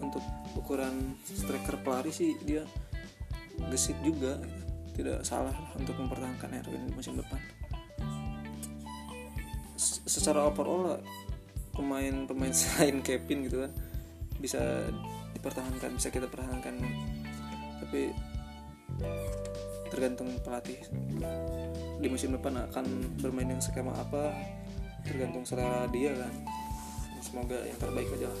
untuk 0.00 0.22
ukuran 0.56 1.18
striker 1.26 1.82
pelari 1.82 2.14
sih 2.14 2.38
dia 2.46 2.62
gesit 3.74 3.98
juga. 4.06 4.38
Tidak 4.96 5.28
salah 5.28 5.52
untuk 5.76 5.92
mempertahankan 6.00 6.56
Erwin 6.56 6.88
di 6.88 6.92
musim 6.96 7.20
depan. 7.20 7.36
Secara 10.08 10.48
overall 10.48 11.04
pemain-pemain 11.76 12.54
selain 12.56 13.04
Kevin 13.04 13.44
gitu 13.44 13.60
kan 13.68 13.72
bisa 14.40 14.88
dipertahankan 15.36 15.96
bisa 15.96 16.08
kita 16.08 16.28
pertahankan 16.28 16.80
tapi 17.82 18.12
tergantung 19.88 20.30
pelatih. 20.42 20.80
Di 22.00 22.08
musim 22.10 22.36
depan 22.36 22.68
akan 22.70 23.16
bermain 23.20 23.48
yang 23.48 23.62
skema 23.62 23.94
apa 23.96 24.34
tergantung 25.06 25.46
selera 25.46 25.86
dia 25.90 26.12
kan. 26.12 26.32
Semoga 27.22 27.58
yang 27.62 27.78
terbaik 27.78 28.08
aja 28.18 28.28
lah 28.30 28.40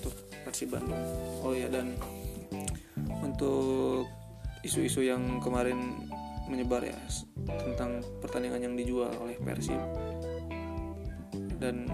untuk 0.00 0.14
Persib 0.44 0.68
Bandung. 0.74 1.00
Oh 1.44 1.54
ya 1.54 1.68
dan 1.68 1.96
untuk 3.22 4.06
isu-isu 4.62 5.02
yang 5.06 5.38
kemarin 5.42 5.78
menyebar 6.50 6.82
ya 6.82 6.98
tentang 7.46 8.02
pertandingan 8.18 8.70
yang 8.70 8.74
dijual 8.74 9.10
oleh 9.22 9.38
Persib. 9.38 9.78
Dan 11.62 11.86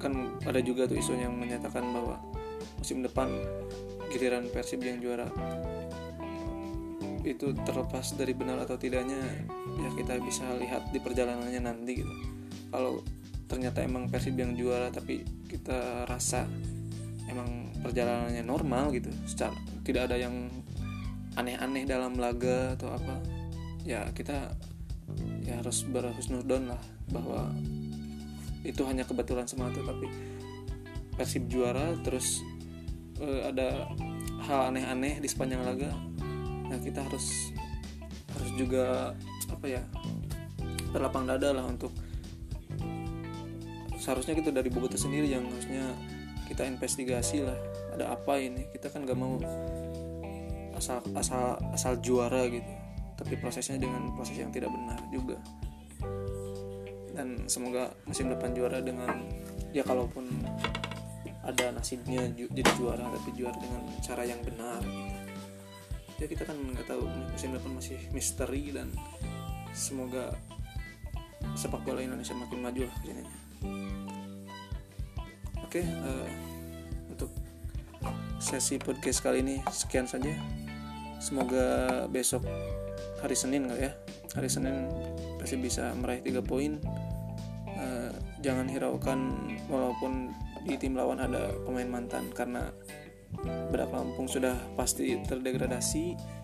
kan 0.00 0.34
ada 0.48 0.58
juga 0.64 0.88
tuh 0.88 0.98
isu 0.98 1.14
yang 1.14 1.36
menyatakan 1.36 1.84
bahwa 1.92 2.16
musim 2.80 3.04
depan 3.04 3.28
giliran 4.10 4.50
Persib 4.50 4.82
yang 4.82 4.98
juara. 4.98 5.30
Itu 7.22 7.54
terlepas 7.62 8.18
dari 8.18 8.34
benar 8.34 8.66
atau 8.66 8.74
tidaknya 8.74 9.22
ya 9.80 9.90
kita 9.94 10.18
bisa 10.20 10.44
lihat 10.58 10.90
di 10.90 10.98
perjalanannya 10.98 11.62
nanti 11.62 12.02
gitu. 12.02 12.12
Kalau 12.74 13.00
ternyata 13.50 13.82
emang 13.82 14.06
Persib 14.06 14.38
yang 14.38 14.54
juara 14.54 14.90
tapi 14.94 15.22
kita 15.50 16.06
rasa 16.06 16.46
emang 17.26 17.70
perjalanannya 17.82 18.42
normal 18.46 18.94
gitu 18.94 19.10
secara 19.26 19.54
tidak 19.86 20.10
ada 20.10 20.16
yang 20.18 20.50
aneh-aneh 21.34 21.86
dalam 21.86 22.18
laga 22.18 22.74
atau 22.74 22.90
apa 22.90 23.18
ya 23.86 24.06
kita 24.14 24.54
ya 25.42 25.58
harus 25.62 25.86
berhusnudon 25.86 26.70
lah 26.70 26.82
bahwa 27.10 27.50
itu 28.62 28.82
hanya 28.86 29.02
kebetulan 29.02 29.48
semata 29.50 29.82
tapi 29.82 30.06
Persib 31.18 31.50
juara 31.50 31.96
terus 32.00 32.40
uh, 33.20 33.40
ada 33.52 33.86
hal 34.48 34.72
aneh-aneh 34.72 35.20
di 35.20 35.28
sepanjang 35.28 35.62
laga. 35.62 35.92
Nah 36.66 36.78
kita 36.80 37.04
harus 37.04 37.54
harus 38.36 38.50
juga 38.56 39.14
apa 39.50 39.66
ya 39.68 39.82
terlapang 40.90 41.28
dada 41.28 41.54
lah 41.54 41.64
untuk 41.68 41.92
seharusnya 44.00 44.34
kita 44.34 44.50
dari 44.50 44.72
Bogota 44.72 44.96
sendiri 44.96 45.28
yang 45.28 45.44
harusnya 45.46 45.92
kita 46.48 46.66
investigasi 46.66 47.44
lah 47.44 47.58
ada 47.94 48.16
apa 48.16 48.40
ini. 48.40 48.66
Kita 48.72 48.90
kan 48.90 49.06
gak 49.06 49.18
mau 49.18 49.38
asal 50.74 51.04
asal 51.12 51.60
asal 51.76 52.00
juara 52.00 52.48
gitu 52.48 52.80
tapi 53.20 53.36
prosesnya 53.36 53.76
dengan 53.76 54.16
proses 54.16 54.40
yang 54.40 54.48
tidak 54.48 54.72
benar 54.72 54.96
juga. 55.12 55.36
Dan 57.12 57.44
semoga 57.52 57.92
musim 58.08 58.32
depan 58.32 58.56
juara 58.56 58.80
dengan 58.80 59.28
ya 59.76 59.84
kalaupun 59.84 60.24
ada 61.40 61.72
nasibnya 61.72 62.28
jadi 62.36 62.70
juara 62.76 63.00
tapi 63.00 63.30
juara 63.32 63.56
dengan 63.56 63.82
cara 64.04 64.22
yang 64.28 64.40
benar 64.44 64.80
gitu. 64.84 66.20
ya 66.20 66.26
kita 66.28 66.42
kan 66.44 66.56
nggak 66.56 66.84
tahu 66.84 67.08
musim 67.32 67.56
depan 67.56 67.72
masih 67.80 67.96
misteri 68.12 68.76
dan 68.76 68.92
semoga 69.72 70.36
sepak 71.56 71.80
bola 71.80 72.04
Indonesia 72.04 72.36
makin 72.36 72.60
maju 72.60 72.82
lah 72.84 72.94
ke 73.00 73.04
sini 73.08 73.24
oke 75.64 75.80
uh, 75.80 76.28
untuk 77.08 77.30
sesi 78.40 78.80
podcast 78.80 79.20
kali 79.20 79.44
ini 79.44 79.56
sekian 79.68 80.08
saja. 80.08 80.32
Semoga 81.20 82.08
besok 82.08 82.48
hari 83.20 83.36
Senin 83.36 83.68
kali 83.68 83.84
ya? 83.84 83.92
Hari 84.32 84.48
Senin 84.48 84.88
pasti 85.36 85.60
bisa 85.60 85.92
meraih 85.92 86.24
tiga 86.24 86.40
poin. 86.40 86.80
Jangan 88.40 88.72
hiraukan 88.72 89.20
walaupun 89.68 90.32
di 90.64 90.74
tim 90.76 90.96
lawan 90.96 91.20
ada 91.20 91.52
pemain 91.64 91.88
mantan 91.88 92.28
karena 92.32 92.72
Bedak 93.70 93.94
Lampung 93.94 94.26
sudah 94.26 94.56
pasti 94.74 95.16
terdegradasi. 95.22 96.38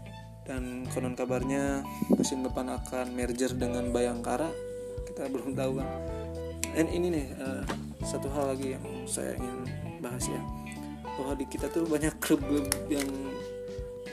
Dan 0.46 0.87
konon 0.94 1.18
kabarnya 1.18 1.83
musim 2.14 2.46
depan 2.46 2.70
akan 2.70 3.11
merger 3.18 3.50
dengan 3.59 3.90
Bayangkara. 3.90 4.46
Kita 5.02 5.26
belum 5.26 5.59
tahu 5.59 5.83
kan 5.83 5.90
dan 6.76 6.92
ini 6.92 7.09
nih 7.09 7.26
uh, 7.40 7.64
satu 8.05 8.29
hal 8.37 8.52
lagi 8.52 8.76
yang 8.76 8.85
saya 9.09 9.35
ingin 9.35 9.66
bahas 9.98 10.22
ya. 10.29 10.38
Bahwa 11.18 11.35
di 11.35 11.48
kita 11.50 11.66
tuh 11.72 11.88
banyak 11.88 12.14
klub-klub 12.22 12.68
yang 12.87 13.11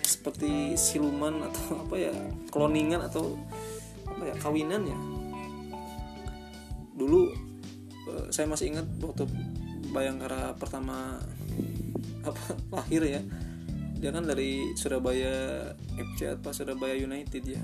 seperti 0.02 0.74
siluman 0.74 1.46
atau 1.52 1.66
apa 1.86 1.96
ya 2.02 2.16
kloningan 2.50 3.06
atau 3.06 3.38
apa 4.10 4.34
ya 4.34 4.36
kawinan 4.42 4.90
ya. 4.90 4.98
Dulu 6.98 7.54
Eh, 8.04 8.28
saya 8.36 8.48
masih 8.52 8.76
ingat 8.76 8.88
waktu 9.00 9.24
Bayangkara 9.94 10.58
pertama 10.58 11.22
apa 12.26 12.44
lahir 12.82 13.06
ya. 13.06 13.22
Dia 14.02 14.12
kan 14.12 14.28
dari 14.28 14.76
Surabaya 14.76 15.72
FC 15.96 16.34
apa 16.34 16.52
Surabaya 16.52 16.98
United 16.98 17.44
ya. 17.46 17.64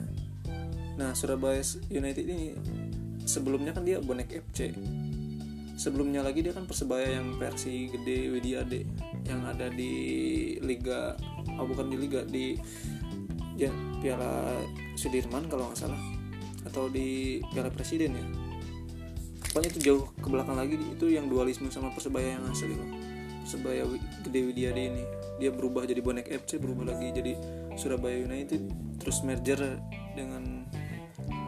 Nah 0.96 1.18
Surabaya 1.18 1.60
United 1.90 2.24
ini 2.24 2.54
sebelumnya 3.26 3.74
kan 3.74 3.84
dia 3.84 4.00
bonek 4.00 4.30
FC 4.30 4.72
sebelumnya 5.80 6.20
lagi 6.20 6.44
dia 6.44 6.52
kan 6.52 6.68
persebaya 6.68 7.08
yang 7.08 7.40
versi 7.40 7.88
gede 7.88 8.36
Widiade 8.36 8.84
yang 9.24 9.48
ada 9.48 9.72
di 9.72 9.96
Liga 10.60 11.16
oh 11.56 11.64
bukan 11.64 11.88
di 11.88 11.96
Liga 11.96 12.28
di 12.28 12.60
ya 13.56 13.72
Piala 14.04 14.60
Sudirman 15.00 15.48
kalau 15.48 15.72
nggak 15.72 15.80
salah. 15.80 16.00
Atau 16.68 16.92
di 16.92 17.40
Piala 17.56 17.72
Presiden 17.72 18.12
ya 18.16 18.26
pokoknya 19.50 19.70
itu 19.74 19.82
jauh 19.82 20.04
ke 20.22 20.28
belakang 20.30 20.58
lagi 20.58 20.78
itu 20.78 21.06
yang 21.10 21.26
dualisme 21.26 21.68
sama 21.74 21.90
persebaya 21.94 22.38
yang 22.38 22.46
asli 22.50 22.74
loh. 22.74 22.90
Persebaya 23.44 23.82
gede 24.22 24.40
Widiade 24.46 24.82
ini 24.82 25.04
dia 25.40 25.50
berubah 25.50 25.88
jadi 25.88 26.04
bonek 26.04 26.28
FC 26.28 26.60
berubah 26.60 26.94
lagi 26.94 27.16
jadi 27.16 27.34
Surabaya 27.80 28.20
United 28.20 28.62
terus 29.00 29.24
merger 29.24 29.80
dengan 30.14 30.68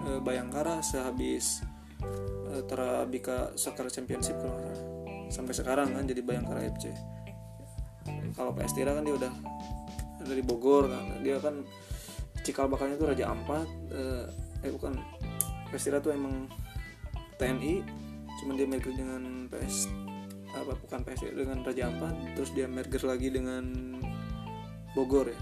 uh, 0.08 0.20
Bayangkara 0.24 0.80
sehabis 0.80 1.60
uh, 2.48 2.64
Terabika 2.66 3.52
Soccer 3.60 3.92
Championship 3.92 4.40
kalau 4.40 4.58
sampai 5.28 5.52
sekarang 5.52 5.92
kan 5.92 6.08
jadi 6.08 6.24
Bayangkara 6.24 6.72
FC 6.72 6.90
kalau 8.32 8.56
PS 8.56 8.80
Tira 8.80 8.96
kan 8.96 9.04
dia 9.04 9.16
udah 9.20 9.32
dari 10.24 10.42
Bogor 10.42 10.88
kan 10.88 11.20
dia 11.20 11.38
kan 11.44 11.60
cikal 12.42 12.72
bakalnya 12.72 12.96
itu 12.96 13.06
Raja 13.06 13.26
Ampat 13.28 13.68
uh, 13.92 14.26
eh 14.64 14.72
bukan 14.72 14.96
PS 15.76 15.84
Tira 15.92 16.00
tuh 16.00 16.16
emang 16.16 16.48
TNI 17.42 17.82
cuman 18.42 18.54
dia 18.54 18.68
merger 18.70 18.94
dengan 18.94 19.50
PS 19.50 19.90
apa 20.54 20.78
bukan 20.78 21.00
PS 21.02 21.34
dengan 21.34 21.66
Raja 21.66 21.90
Ampat 21.90 22.38
terus 22.38 22.54
dia 22.54 22.70
merger 22.70 23.02
lagi 23.08 23.34
dengan 23.34 23.98
Bogor 24.92 25.32
ya. 25.32 25.40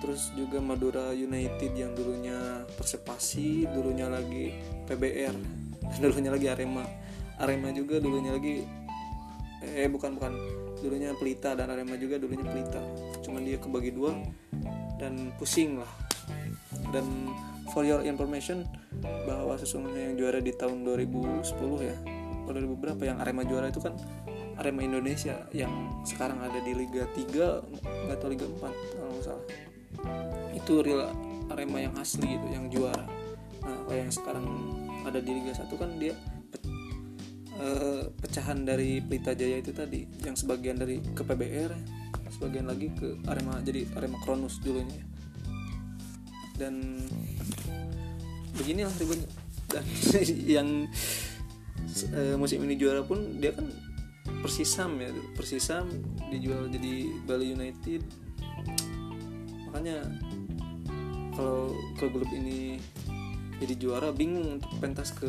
Terus 0.00 0.32
juga 0.32 0.62
Madura 0.62 1.12
United 1.12 1.76
yang 1.76 1.92
dulunya 1.92 2.64
Persepasi 2.78 3.68
dulunya 3.68 4.08
lagi 4.08 4.54
PBR 4.86 5.36
dulunya 6.02 6.30
lagi 6.30 6.46
Arema. 6.48 6.86
Arema 7.42 7.74
juga 7.74 7.98
dulunya 7.98 8.32
lagi 8.32 8.62
eh 9.60 9.90
bukan 9.92 10.16
bukan 10.16 10.32
dulunya 10.80 11.12
Pelita 11.18 11.52
dan 11.52 11.68
Arema 11.68 11.98
juga 11.98 12.16
dulunya 12.16 12.46
Pelita. 12.46 12.80
Cuman 13.26 13.42
dia 13.44 13.58
kebagi 13.58 13.90
dua 13.92 14.14
dan 15.02 15.34
pusing 15.36 15.82
lah. 15.82 15.92
Dan 16.94 17.34
for 17.70 17.86
your 17.86 18.02
information 18.02 18.66
bahwa 19.02 19.54
sesungguhnya 19.56 20.12
yang 20.12 20.14
juara 20.18 20.40
di 20.42 20.52
tahun 20.54 20.82
2010 20.84 21.46
ya 21.86 21.96
2000 22.50 22.82
berapa 22.82 23.02
yang 23.06 23.18
Arema 23.22 23.46
juara 23.46 23.70
itu 23.70 23.78
kan 23.78 23.94
Arema 24.58 24.82
Indonesia 24.84 25.46
yang 25.54 26.02
sekarang 26.04 26.42
ada 26.42 26.58
di 26.60 26.74
Liga 26.74 27.06
3 27.16 27.30
nggak 27.80 28.18
tahu 28.20 28.28
Liga 28.34 28.46
4 28.50 28.60
kalau 28.92 29.10
nggak 29.14 29.24
salah. 29.24 29.44
Itu 30.52 30.84
real 30.84 31.08
Arema 31.48 31.78
yang 31.80 31.94
asli 31.96 32.36
itu 32.36 32.46
yang 32.52 32.68
juara. 32.68 33.06
Nah 33.64 33.94
yang 33.94 34.12
sekarang 34.12 34.44
ada 35.06 35.22
di 35.22 35.30
Liga 35.32 35.56
1 35.56 35.70
kan 35.80 35.90
dia 35.96 36.12
pe 36.50 36.58
uh, 37.56 38.04
pecahan 38.20 38.66
dari 38.66 39.00
Pelita 39.00 39.32
Jaya 39.32 39.62
itu 39.62 39.72
tadi 39.72 40.04
yang 40.26 40.36
sebagian 40.36 40.76
dari 40.76 41.00
ke 41.00 41.22
PBR 41.24 41.72
sebagian 42.30 42.70
lagi 42.70 42.88
ke 42.94 43.20
Arema 43.28 43.58
jadi 43.60 43.84
Arema 43.98 44.16
Kronus 44.22 44.62
dulunya 44.64 45.09
dan 46.60 47.00
beginilah 48.52 48.92
ributnya. 49.00 49.28
Dan 49.72 49.84
yang 50.60 50.68
uh, 52.12 52.36
musim 52.36 52.60
ini 52.68 52.76
juara 52.76 53.00
pun 53.00 53.40
dia 53.40 53.56
kan 53.56 53.72
Persisam 54.40 54.96
ya 55.00 55.10
Persisam 55.36 55.88
dijual 56.28 56.68
jadi 56.68 57.08
Bali 57.24 57.56
United. 57.56 58.04
Makanya 59.68 60.04
kalau 61.32 61.72
klub-klub 61.96 62.28
ini 62.36 62.76
jadi 63.60 63.74
juara 63.76 64.12
bingung 64.12 64.60
untuk 64.60 64.72
pentas 64.80 65.12
ke 65.12 65.28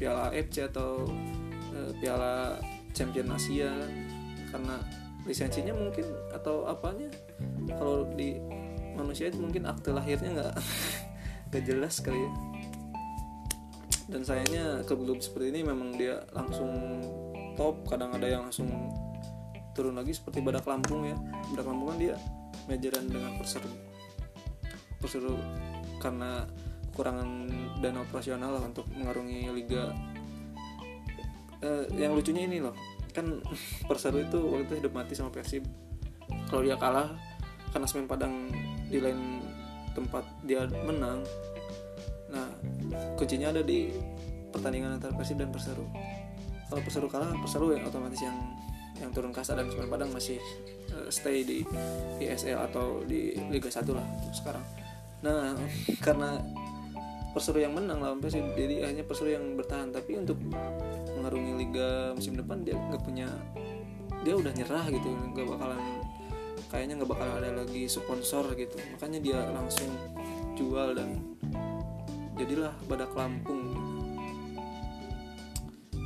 Piala 0.00 0.32
AFC 0.32 0.64
atau 0.64 1.08
uh, 1.76 1.90
Piala 2.00 2.60
Champion 2.92 3.32
Asia. 3.32 3.72
Karena 4.50 4.80
lisensinya 5.28 5.76
mungkin 5.76 6.08
atau 6.32 6.64
apanya 6.66 7.12
kalau 7.76 8.08
di 8.16 8.40
manusia 9.00 9.32
itu 9.32 9.40
mungkin 9.40 9.64
akte 9.64 9.90
lahirnya 9.90 10.30
nggak 10.36 10.54
nggak 11.50 11.62
jelas 11.64 11.98
kali 12.04 12.20
ya. 12.20 12.32
Dan 14.10 14.26
sayangnya 14.26 14.82
klub-klub 14.84 15.22
seperti 15.22 15.54
ini 15.54 15.60
memang 15.62 15.94
dia 15.94 16.18
langsung 16.34 16.70
top 17.54 17.86
kadang 17.86 18.10
ada 18.10 18.26
yang 18.26 18.42
langsung 18.46 18.66
turun 19.70 19.94
lagi 19.94 20.12
seperti 20.12 20.42
Badak 20.42 20.66
Lampung 20.66 21.06
ya. 21.06 21.16
Badak 21.54 21.66
Lampung 21.70 21.94
kan 21.94 21.98
dia 21.98 22.14
majoran 22.66 23.06
dengan 23.06 23.34
perseru 23.38 23.70
perseru 25.00 25.32
karena 25.96 26.44
kekurangan 26.92 27.48
dana 27.80 28.04
operasional 28.04 28.60
lah 28.60 28.62
untuk 28.66 28.84
mengarungi 28.92 29.48
liga. 29.48 29.96
Eh, 31.60 31.84
yang 31.96 32.12
lucunya 32.16 32.44
ini 32.44 32.60
loh 32.60 32.76
kan 33.12 33.26
perseru 33.88 34.22
itu 34.22 34.38
waktu 34.38 34.64
itu 34.66 34.74
hidup 34.84 34.92
mati 34.94 35.12
sama 35.14 35.30
Persib. 35.34 35.66
Kalau 36.46 36.62
dia 36.62 36.78
kalah 36.78 37.14
karena 37.70 37.86
Semen 37.86 38.06
Padang 38.10 38.50
di 38.90 38.98
lain 38.98 39.42
tempat 39.94 40.24
dia 40.46 40.66
menang. 40.86 41.22
Nah 42.30 42.46
kuncinya 43.18 43.50
ada 43.50 43.62
di 43.62 43.90
pertandingan 44.50 44.98
antara 44.98 45.14
Persib 45.14 45.38
dan 45.38 45.50
Perseru. 45.50 45.86
Kalau 46.70 46.82
Perseru 46.82 47.06
kalah 47.10 47.34
Perseru 47.38 47.74
yang 47.74 47.86
otomatis 47.86 48.22
yang 48.22 48.36
yang 48.98 49.10
turun 49.14 49.32
kasta 49.32 49.56
dan 49.56 49.70
Semen 49.70 49.88
Padang 49.88 50.10
masih 50.12 50.38
uh, 50.92 51.08
stay 51.08 51.42
di 51.46 51.64
ISL 52.20 52.60
atau 52.60 53.00
di 53.06 53.34
Liga 53.48 53.70
1 53.70 53.86
lah 53.94 54.06
sekarang. 54.34 54.64
Nah 55.24 55.54
karena 56.06 56.38
Perseru 57.30 57.62
yang 57.62 57.78
menang 57.78 58.02
lawan 58.02 58.18
Persib 58.18 58.42
jadi 58.58 58.86
akhirnya 58.86 59.06
Perseru 59.06 59.30
yang 59.34 59.54
bertahan. 59.54 59.94
Tapi 59.94 60.18
untuk 60.18 60.38
mengarungi 61.14 61.52
Liga 61.54 62.14
musim 62.14 62.34
depan 62.34 62.66
dia 62.66 62.74
nggak 62.74 63.02
punya 63.06 63.30
dia 64.20 64.36
udah 64.36 64.52
nyerah 64.52 64.84
gitu 64.92 65.08
nggak 65.32 65.46
bakalan 65.48 65.80
kayaknya 66.70 67.02
nggak 67.02 67.10
bakalan 67.10 67.34
ada 67.42 67.50
lagi 67.66 67.90
sponsor 67.90 68.54
gitu. 68.54 68.78
Makanya 68.96 69.18
dia 69.20 69.38
langsung 69.50 69.90
jual 70.54 70.94
dan 70.96 71.18
jadilah 72.38 72.72
Badak 72.86 73.12
Lampung. 73.12 73.76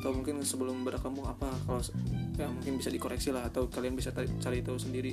Atau 0.01 0.11
mungkin 0.17 0.41
sebelum 0.43 0.83
Badak 0.83 1.05
Lampung 1.07 1.29
apa 1.29 1.53
kalau 1.69 1.85
ya 2.35 2.51
mungkin 2.51 2.81
bisa 2.81 2.91
dikoreksi 2.91 3.31
lah 3.31 3.47
atau 3.47 3.69
kalian 3.69 3.95
bisa 3.95 4.11
cari 4.17 4.65
tahu 4.65 4.81
sendiri. 4.81 5.13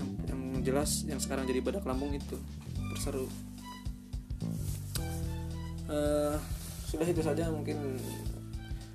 Yang, 0.00 0.08
yang 0.26 0.40
jelas 0.64 0.90
yang 1.04 1.20
sekarang 1.20 1.44
jadi 1.44 1.60
Badak 1.60 1.84
Lampung 1.84 2.16
itu 2.16 2.40
perseru 2.92 3.28
uh, 5.92 6.36
sudah 6.88 7.06
itu 7.08 7.22
saja 7.24 7.48
mungkin 7.48 7.96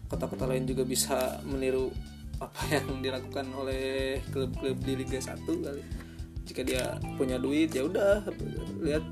kota-kota 0.07 0.47
lain 0.47 0.63
juga 0.69 0.87
bisa 0.87 1.41
meniru 1.43 1.91
apa 2.37 2.61
yang 2.75 3.01
dilakukan 3.01 3.47
oleh 3.53 4.19
klub-klub 4.29 4.77
di 4.81 4.93
Liga 5.03 5.17
1 5.17 5.43
kali. 5.45 5.83
Jika 6.47 6.61
dia 6.63 6.95
punya 7.19 7.35
duit 7.35 7.75
ya 7.75 7.83
udah 7.83 8.23
lihat 8.79 9.03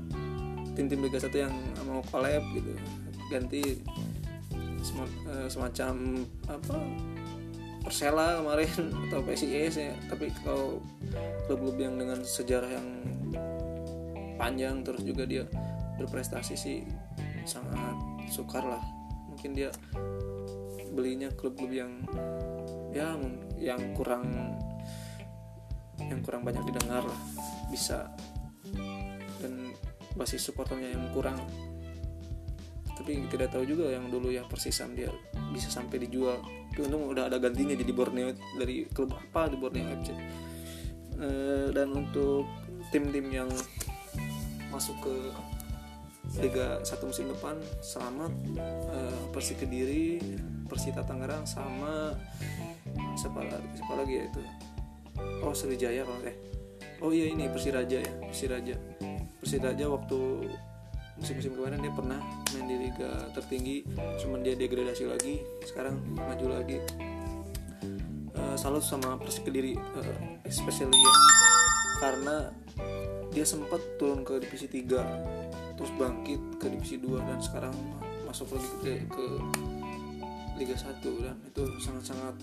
tim-tim 0.78 1.04
Liga 1.04 1.20
1 1.20 1.32
yang 1.34 1.54
mau 1.84 2.00
collab 2.08 2.42
gitu. 2.54 2.72
Ganti 3.28 3.82
semacam 5.50 6.22
apa 6.46 6.78
Persela 7.82 8.42
kemarin 8.42 8.90
atau 9.06 9.22
PSIS 9.22 9.74
ya 9.78 9.94
tapi 10.10 10.30
kalau 10.42 10.82
klub-klub 11.46 11.78
yang 11.78 11.94
dengan 11.98 12.18
sejarah 12.22 12.70
yang 12.70 12.88
panjang 14.38 14.82
terus 14.82 15.02
juga 15.06 15.22
dia 15.26 15.46
berprestasi 15.96 16.54
sih 16.54 16.78
sangat 17.46 17.94
sukar 18.30 18.66
lah. 18.66 18.82
Mungkin 19.30 19.54
dia 19.54 19.70
belinya 20.96 21.30
klub-klub 21.34 21.70
yang 21.70 21.92
ya 22.96 23.12
yang 23.60 23.92
kurang 23.92 24.24
yang 26.00 26.20
kurang 26.24 26.42
banyak 26.44 26.64
didengar 26.64 27.04
lah 27.04 27.20
bisa. 27.68 28.08
Dan 29.40 29.72
basis 30.16 30.48
supporternya 30.48 30.96
yang 30.96 31.12
kurang. 31.12 31.36
Tapi 32.96 33.28
tidak 33.28 33.52
tahu 33.52 33.68
juga 33.68 33.92
yang 33.92 34.08
dulu 34.08 34.32
ya 34.32 34.48
Persisam 34.48 34.96
dia 34.96 35.12
bisa 35.52 35.68
sampai 35.68 36.00
dijual. 36.00 36.40
Tapi 36.72 36.88
untung 36.88 37.12
udah 37.12 37.28
ada 37.28 37.36
gantinya 37.36 37.76
jadi 37.76 37.92
Borneo 37.92 38.32
dari 38.56 38.88
klub 38.88 39.12
apa? 39.12 39.52
Di 39.52 39.56
Borneo 39.60 39.84
FC 40.00 40.10
e, 41.20 41.28
dan 41.72 41.92
untuk 41.92 42.48
tim-tim 42.92 43.26
yang 43.32 43.50
masuk 44.72 44.96
ke 45.04 45.16
Liga 46.42 46.82
satu 46.82 47.08
musim 47.08 47.30
depan 47.30 47.56
selamat. 47.80 48.32
E, 48.90 48.98
Persi 49.30 49.54
Kediri 49.54 50.18
Persita 50.66 51.06
Tangerang 51.06 51.46
sama 51.46 52.12
siapa 53.16 53.40
lagi, 53.42 53.68
siapa 53.74 53.94
lagi 53.96 54.12
ya 54.20 54.24
itu. 54.28 54.40
Oh 55.40 55.52
Sriwijaya 55.56 56.04
kalau 56.04 56.20
eh 56.28 56.36
oh 57.00 57.10
iya 57.10 57.32
ini 57.32 57.48
Persiraja 57.48 57.98
ya 58.00 58.12
Persiraja. 58.22 58.76
Persiraja 59.40 59.84
waktu 59.88 60.18
musim-musim 61.16 61.56
kemarin 61.56 61.80
dia 61.80 61.92
pernah 61.96 62.20
main 62.52 62.66
di 62.68 62.76
liga 62.76 63.08
tertinggi 63.32 63.88
cuman 64.20 64.44
dia 64.44 64.52
degradasi 64.52 65.08
lagi 65.08 65.40
sekarang 65.64 65.96
maju 66.12 66.46
lagi. 66.60 66.78
Uh, 68.36 68.52
salut 68.52 68.84
sama 68.84 69.16
Persik 69.16 69.48
Kediri 69.48 69.80
uh, 69.80 70.16
especially 70.44 70.92
ya. 70.92 71.12
Karena 71.96 72.52
dia 73.32 73.48
sempat 73.48 73.80
turun 73.96 74.20
ke 74.20 74.36
divisi 74.40 74.68
3 74.68 75.76
terus 75.76 75.92
bangkit 75.96 76.40
ke 76.60 76.68
divisi 76.72 77.00
2 77.00 77.20
dan 77.20 77.40
sekarang 77.40 77.72
masuk 78.28 78.56
lagi 78.56 78.68
ke, 78.80 78.92
ke 79.08 79.24
Liga 80.56 80.76
1 80.76 81.00
dan 81.20 81.36
itu 81.44 81.64
sangat-sangat 81.80 82.36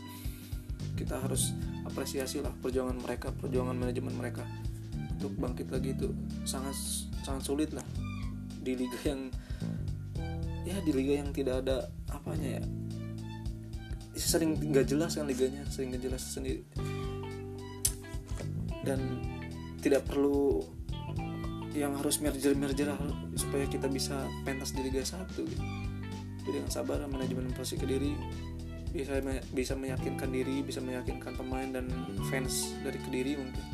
kita 0.96 1.20
harus 1.20 1.56
apresiasi 1.84 2.40
lah 2.40 2.52
perjuangan 2.64 2.96
mereka 2.96 3.32
perjuangan 3.36 3.76
manajemen 3.76 4.16
mereka 4.16 4.44
untuk 5.20 5.40
bangkit 5.40 5.72
lagi 5.72 5.96
itu 5.96 6.12
sangat 6.44 6.76
sangat 7.24 7.44
sulit 7.48 7.70
lah. 7.72 7.86
Di 8.64 8.76
liga 8.76 9.00
yang 9.08 9.32
ya 10.68 10.80
di 10.84 10.92
liga 10.92 11.24
yang 11.24 11.32
tidak 11.32 11.64
ada 11.64 11.88
apanya 12.12 12.60
ya. 12.60 12.64
Sering 14.20 14.60
nggak 14.60 14.92
jelas 14.92 15.16
kan 15.16 15.28
liganya 15.28 15.64
sering 15.72 15.96
nggak 15.96 16.04
jelas 16.04 16.24
sendiri. 16.28 16.64
Dan 18.84 19.00
tidak 19.80 20.04
perlu 20.08 20.64
yang 21.74 21.98
harus 21.98 22.22
merger 22.22 22.54
merger 22.54 22.94
supaya 23.34 23.66
kita 23.66 23.90
bisa 23.90 24.30
pentas 24.46 24.78
di 24.78 24.86
Liga 24.86 25.02
1 25.02 25.26
gitu. 25.34 25.64
jadi 26.46 26.62
dengan 26.62 26.70
sabar 26.70 27.02
manajemen 27.10 27.50
Persik 27.50 27.82
Kediri 27.82 28.14
bisa 28.94 29.18
bisa 29.50 29.74
meyakinkan 29.74 30.30
diri 30.30 30.62
bisa 30.62 30.78
meyakinkan 30.78 31.34
pemain 31.34 31.66
dan 31.74 31.90
fans 32.30 32.78
dari 32.86 33.02
Kediri 33.02 33.34
mungkin. 33.42 33.66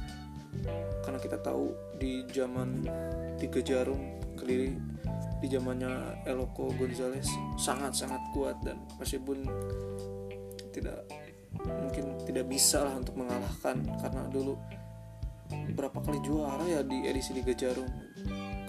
Karena 1.04 1.20
kita 1.20 1.38
tahu 1.44 1.76
di 2.00 2.24
zaman 2.32 2.88
tiga 3.36 3.60
jarum 3.60 4.00
Kediri 4.40 4.72
di 5.44 5.48
zamannya 5.52 6.24
Eloko 6.28 6.72
Gonzalez 6.76 7.28
sangat 7.60 7.96
sangat 7.96 8.20
kuat 8.32 8.60
dan 8.64 8.80
meskipun 9.00 9.44
tidak 10.72 11.04
mungkin 11.60 12.16
tidak 12.24 12.46
bisa 12.48 12.84
lah 12.84 12.96
untuk 12.96 13.20
mengalahkan 13.20 13.84
karena 14.00 14.24
dulu 14.32 14.56
berapa 15.50 16.00
kali 16.00 16.20
juara 16.24 16.64
ya 16.64 16.82
di 16.84 17.08
edisi 17.08 17.36
Liga 17.36 17.52
Jarum. 17.56 17.88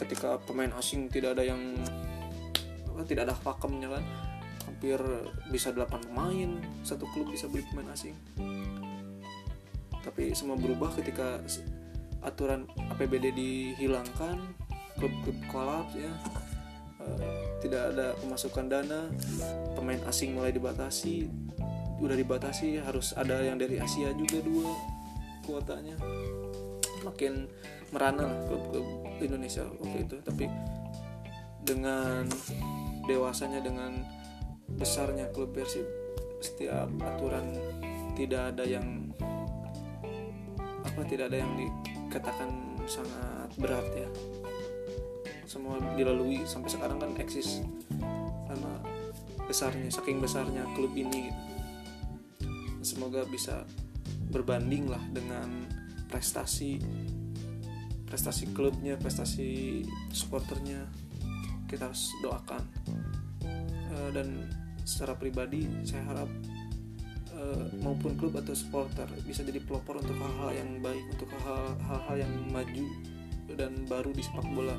Ketika 0.00 0.40
pemain 0.42 0.72
asing 0.74 1.12
tidak 1.12 1.38
ada 1.38 1.44
yang 1.44 1.76
tidak 3.04 3.28
ada 3.30 3.36
pakemnya 3.36 4.00
kan 4.00 4.04
hampir 4.80 4.96
bisa 5.52 5.76
8 5.76 6.08
pemain 6.08 6.56
satu 6.80 7.04
klub 7.12 7.28
bisa 7.28 7.44
beli 7.52 7.68
pemain 7.68 7.92
asing. 7.92 8.16
Tapi 10.00 10.32
semua 10.32 10.56
berubah 10.56 10.88
ketika 10.96 11.36
aturan 12.24 12.64
APBD 12.88 13.28
dihilangkan 13.28 14.40
klub-klub 14.96 15.36
kolaps 15.52 15.92
ya. 16.00 16.08
Uh, 16.96 17.60
tidak 17.60 17.92
ada 17.92 18.16
pemasukan 18.24 18.72
dana 18.72 19.12
pemain 19.76 20.00
asing 20.08 20.32
mulai 20.32 20.48
dibatasi. 20.48 21.28
Udah 22.00 22.16
dibatasi 22.16 22.80
harus 22.80 23.12
ada 23.12 23.36
yang 23.36 23.60
dari 23.60 23.76
Asia 23.76 24.16
juga 24.16 24.40
dua 24.40 24.72
kuotanya. 25.44 26.00
Makin 27.04 27.52
merana 27.92 28.32
lah 28.32 28.40
klub-klub 28.48 29.04
Indonesia 29.20 29.68
waktu 29.76 30.08
itu. 30.08 30.16
Tapi 30.24 30.48
dengan 31.68 32.24
dewasanya 33.04 33.60
dengan 33.60 34.19
besarnya 34.80 35.28
klub 35.28 35.52
Persib 35.52 35.84
setiap 36.40 36.88
aturan 37.04 37.52
tidak 38.16 38.56
ada 38.56 38.64
yang 38.64 39.12
apa 40.80 41.04
tidak 41.04 41.28
ada 41.28 41.44
yang 41.44 41.52
dikatakan 41.52 42.48
sangat 42.88 43.52
berat 43.60 43.84
ya. 43.92 44.08
Semua 45.44 45.76
dilalui 45.94 46.48
sampai 46.48 46.72
sekarang 46.72 46.96
kan 46.96 47.12
eksis 47.20 47.60
karena 48.48 48.72
besarnya 49.44 49.92
saking 49.92 50.18
besarnya 50.18 50.64
klub 50.72 50.96
ini 50.96 51.28
gitu. 51.28 51.42
Semoga 52.80 53.28
bisa 53.28 53.68
berbanding 54.32 54.88
lah 54.88 55.02
dengan 55.12 55.68
prestasi 56.08 56.80
prestasi 58.08 58.50
klubnya 58.56 58.96
prestasi 58.96 59.84
supporternya. 60.10 60.88
Kita 61.68 61.92
harus 61.92 62.10
doakan. 62.24 62.64
Uh, 63.90 64.10
dan 64.14 64.46
secara 64.90 65.14
pribadi 65.14 65.70
saya 65.86 66.02
harap 66.10 66.26
uh, 67.38 67.64
maupun 67.78 68.18
klub 68.18 68.34
atau 68.34 68.50
supporter 68.58 69.06
bisa 69.22 69.46
jadi 69.46 69.62
pelopor 69.62 70.02
untuk 70.02 70.18
hal-hal 70.18 70.50
yang 70.50 70.70
baik 70.82 71.04
untuk 71.14 71.30
hal-hal 71.38 72.16
yang 72.18 72.32
maju 72.50 72.86
dan 73.54 73.86
baru 73.86 74.10
di 74.10 74.22
sepak 74.26 74.46
bola. 74.50 74.74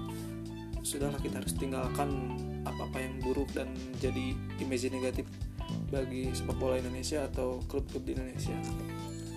Sudahlah 0.83 1.21
kita 1.23 1.39
harus 1.39 1.55
tinggalkan 1.55 2.35
apa-apa 2.67 2.97
yang 2.99 3.23
buruk 3.23 3.47
dan 3.55 3.71
jadi 4.03 4.35
image 4.59 4.91
negatif 4.91 5.23
bagi 5.87 6.27
sepak 6.35 6.57
bola 6.59 6.75
Indonesia 6.75 7.23
atau 7.31 7.63
klub-klub 7.71 8.03
di 8.03 8.11
Indonesia. 8.17 8.55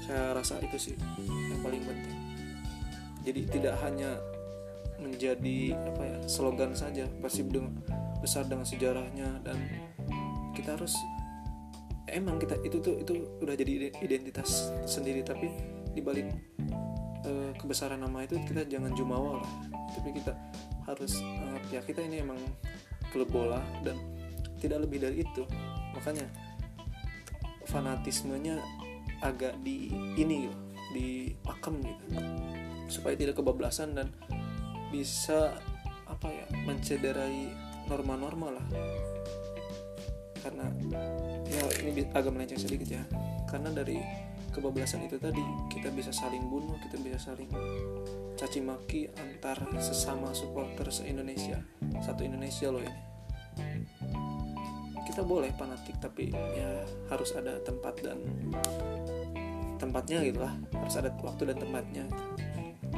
Saya 0.02 0.34
rasa 0.34 0.58
itu 0.60 0.90
sih 0.90 0.96
yang 1.22 1.60
paling 1.62 1.84
penting. 1.84 2.18
Jadi 3.24 3.40
tidak 3.48 3.76
hanya 3.80 4.20
menjadi 5.00 5.76
apa 5.76 6.02
ya 6.02 6.18
slogan 6.24 6.72
saja 6.72 7.04
pasti 7.20 7.44
besar 8.24 8.48
dengan 8.48 8.64
sejarahnya 8.64 9.44
dan 9.44 9.58
kita 10.54 10.78
harus 10.78 10.94
emang 12.08 12.38
kita 12.38 12.56
itu 12.62 12.78
tuh 12.78 12.94
itu 13.02 13.26
udah 13.42 13.54
jadi 13.58 13.90
identitas 14.00 14.70
sendiri 14.86 15.26
tapi 15.26 15.50
dibalik 15.92 16.30
e, 17.26 17.52
kebesaran 17.58 17.98
nama 17.98 18.22
itu 18.22 18.38
kita 18.46 18.64
jangan 18.70 18.94
jumawa 18.94 19.42
lah. 19.42 19.50
Tapi 19.94 20.10
kita 20.14 20.32
harus 20.84 21.16
uh, 21.22 21.58
ya 21.72 21.80
kita 21.80 22.04
ini 22.04 22.20
emang 22.20 22.36
klub 23.08 23.30
bola 23.32 23.62
dan 23.82 23.96
tidak 24.60 24.84
lebih 24.84 25.02
dari 25.02 25.22
itu. 25.24 25.42
Makanya 25.96 26.26
fanatismenya 27.64 28.60
agak 29.24 29.56
di 29.64 29.88
ini 30.18 30.50
loh 30.50 30.58
di 30.92 31.32
pakem 31.40 31.80
gitu. 31.80 32.04
Supaya 32.90 33.16
tidak 33.16 33.40
kebablasan 33.40 33.96
dan 33.96 34.12
bisa 34.92 35.56
apa 36.04 36.28
ya 36.30 36.46
mencederai 36.68 37.50
norma-norma 37.88 38.54
lah 38.54 38.66
karena 40.44 40.68
ya 41.48 41.64
ini 41.80 42.04
agak 42.12 42.30
melenceng 42.36 42.60
sedikit 42.60 42.88
ya. 42.92 43.02
Karena 43.48 43.72
dari 43.72 43.96
kebablasan 44.52 45.08
itu 45.08 45.16
tadi 45.16 45.40
kita 45.72 45.88
bisa 45.90 46.12
saling 46.12 46.44
bunuh 46.46 46.76
kita 46.84 47.00
bisa 47.00 47.18
saling 47.18 47.48
caci 48.36 48.60
maki 48.62 49.08
antar 49.16 49.58
sesama 49.82 50.30
supporter 50.30 50.86
se 50.92 51.08
Indonesia 51.08 51.58
satu 52.04 52.22
Indonesia 52.22 52.68
loh 52.68 52.84
ini. 52.84 53.00
Kita 55.08 55.24
boleh 55.24 55.48
fanatik 55.56 55.96
tapi 55.98 56.28
ya 56.34 56.84
harus 57.08 57.32
ada 57.32 57.56
tempat 57.64 57.94
dan 58.04 58.20
tempatnya 59.80 60.20
gitu 60.28 60.44
lah. 60.44 60.52
Harus 60.76 60.94
ada 61.00 61.08
waktu 61.24 61.48
dan 61.48 61.56
tempatnya. 61.56 62.04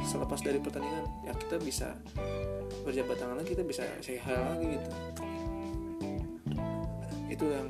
Selepas 0.03 0.39
dari 0.43 0.59
pertandingan 0.61 1.05
ya 1.25 1.33
kita 1.35 1.57
bisa 1.61 1.95
berjabat 2.87 3.19
tangan 3.19 3.35
lagi 3.43 3.51
kita 3.51 3.63
bisa 3.67 3.83
hi 3.99 4.15
lagi 4.23 4.79
gitu 4.79 4.89
itu 7.37 7.53
yang 7.53 7.69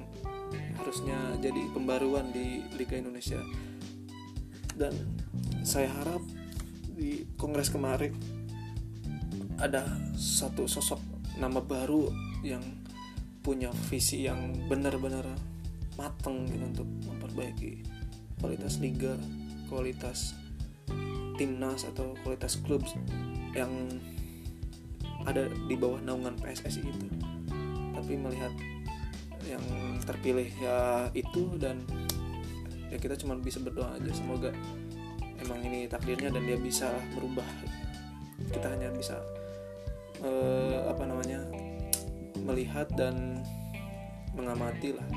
harusnya 0.80 1.19
jadi 1.43 1.60
pembaruan 1.75 2.32
di 2.32 2.63
Liga 2.80 2.95
Indonesia 2.95 3.43
dan 4.80 4.95
saya 5.67 5.91
harap 5.91 6.23
di 6.95 7.27
kongres 7.36 7.67
kemarin 7.67 8.15
ada 9.60 9.84
satu 10.15 10.71
sosok 10.71 11.03
nama 11.36 11.60
baru 11.60 12.08
yang 12.47 12.63
punya 13.43 13.67
visi 13.91 14.23
yang 14.23 14.56
benar-benar 14.71 15.27
mateng 15.99 16.47
gitu 16.47 16.63
untuk 16.63 16.89
memperbaiki 17.10 17.84
kualitas 18.39 18.80
liga, 18.80 19.17
kualitas 19.67 20.38
timnas 21.36 21.84
atau 21.84 22.15
kualitas 22.23 22.56
klub 22.63 22.86
yang 23.51 23.69
ada 25.25 25.49
di 25.67 25.75
bawah 25.75 25.99
naungan 25.99 26.38
PSSI 26.39 26.86
itu. 26.86 27.08
Tapi 27.97 28.13
melihat 28.13 28.53
yang 29.48 29.64
terpilih 30.04 30.52
ya 30.60 31.08
itu 31.16 31.56
dan 31.56 31.84
ya 32.92 32.98
kita 33.00 33.16
cuma 33.20 33.40
bisa 33.40 33.64
berdoa 33.64 33.96
aja. 33.96 34.12
Semoga 34.12 34.52
emang 35.40 35.60
ini 35.64 35.88
takdirnya 35.88 36.30
dan 36.34 36.44
dia 36.44 36.60
bisa 36.60 36.92
merubah. 37.16 37.48
Kita 38.52 38.68
hanya 38.70 38.92
bisa 38.94 39.18
uh, 40.22 40.92
apa 40.92 41.04
namanya 41.08 41.42
melihat 42.44 42.88
dan 42.96 43.42
mengamati 44.38 44.94
lah. 44.94 45.08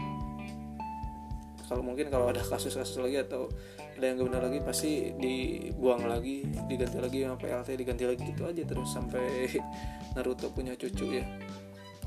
Kalau 1.71 1.87
mungkin 1.87 2.11
kalau 2.11 2.27
ada 2.27 2.43
kasus-kasus 2.43 2.99
lagi 2.99 3.23
atau 3.23 3.47
ada 3.95 4.17
yang 4.17 4.27
benar 4.27 4.43
lagi 4.43 4.59
pasti 4.65 5.13
dibuang 5.15 6.09
lagi 6.09 6.43
diganti 6.67 6.99
lagi 6.99 7.19
sama 7.23 7.37
PLT 7.37 7.69
diganti 7.77 8.05
lagi 8.09 8.23
gitu 8.33 8.43
aja 8.49 8.63
terus 8.65 8.91
sampai 8.91 9.47
Naruto 10.17 10.51
punya 10.51 10.75
cucu 10.75 11.21
ya. 11.21 11.25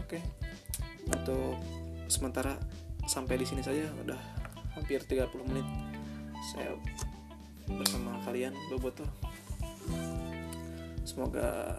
Oke. 0.03 0.19
Untuk 1.07 1.82
sementara 2.07 2.55
sampai 3.07 3.39
di 3.39 3.45
sini 3.45 3.61
saja 3.63 3.87
udah 4.03 4.19
hampir 4.75 5.03
30 5.03 5.49
menit. 5.49 5.67
Saya 6.53 6.75
bersama 7.67 8.19
kalian 8.27 8.51
Boboto 8.67 9.07
semoga 11.03 11.77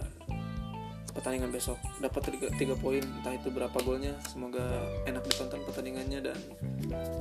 pertandingan 1.15 1.51
besok 1.55 1.79
dapat 2.03 2.27
tiga, 2.31 2.49
tiga 2.59 2.75
poin 2.79 3.03
entah 3.03 3.35
itu 3.35 3.49
berapa 3.51 3.75
golnya. 3.83 4.15
Semoga 4.31 4.63
enak 5.07 5.23
ditonton 5.27 5.63
pertandingannya 5.67 6.21
dan 6.23 6.39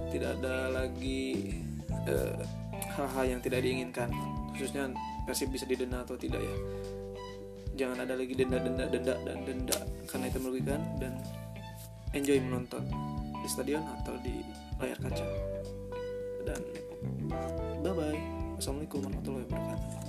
tidak 0.10 0.38
ada 0.42 0.70
lagi 0.74 1.62
eh, 2.10 2.42
hal-hal 2.98 3.38
yang 3.38 3.42
tidak 3.42 3.62
diinginkan. 3.62 4.10
Khususnya 4.54 4.94
Persib 5.24 5.56
bisa 5.56 5.64
didenda 5.64 6.04
atau 6.04 6.20
tidak 6.20 6.42
ya. 6.42 6.56
Jangan 7.74 8.06
ada 8.06 8.14
lagi 8.14 8.34
denda 8.38 8.60
denda 8.62 8.86
denda 8.86 9.16
dan 9.26 9.38
denda 9.46 9.78
karena 10.06 10.26
itu 10.30 10.38
merugikan 10.42 10.82
dan 11.02 11.14
enjoy 12.14 12.38
menonton 12.40 12.86
di 13.42 13.48
stadion 13.50 13.84
atau 14.02 14.16
di 14.22 14.46
layar 14.80 14.98
kaca. 15.02 15.26
Dan 16.46 16.62
bye 17.82 17.94
bye 17.94 18.22
assalamualaikum 18.62 19.04
warahmatullahi 19.04 19.46
wabarakatuh 19.50 20.03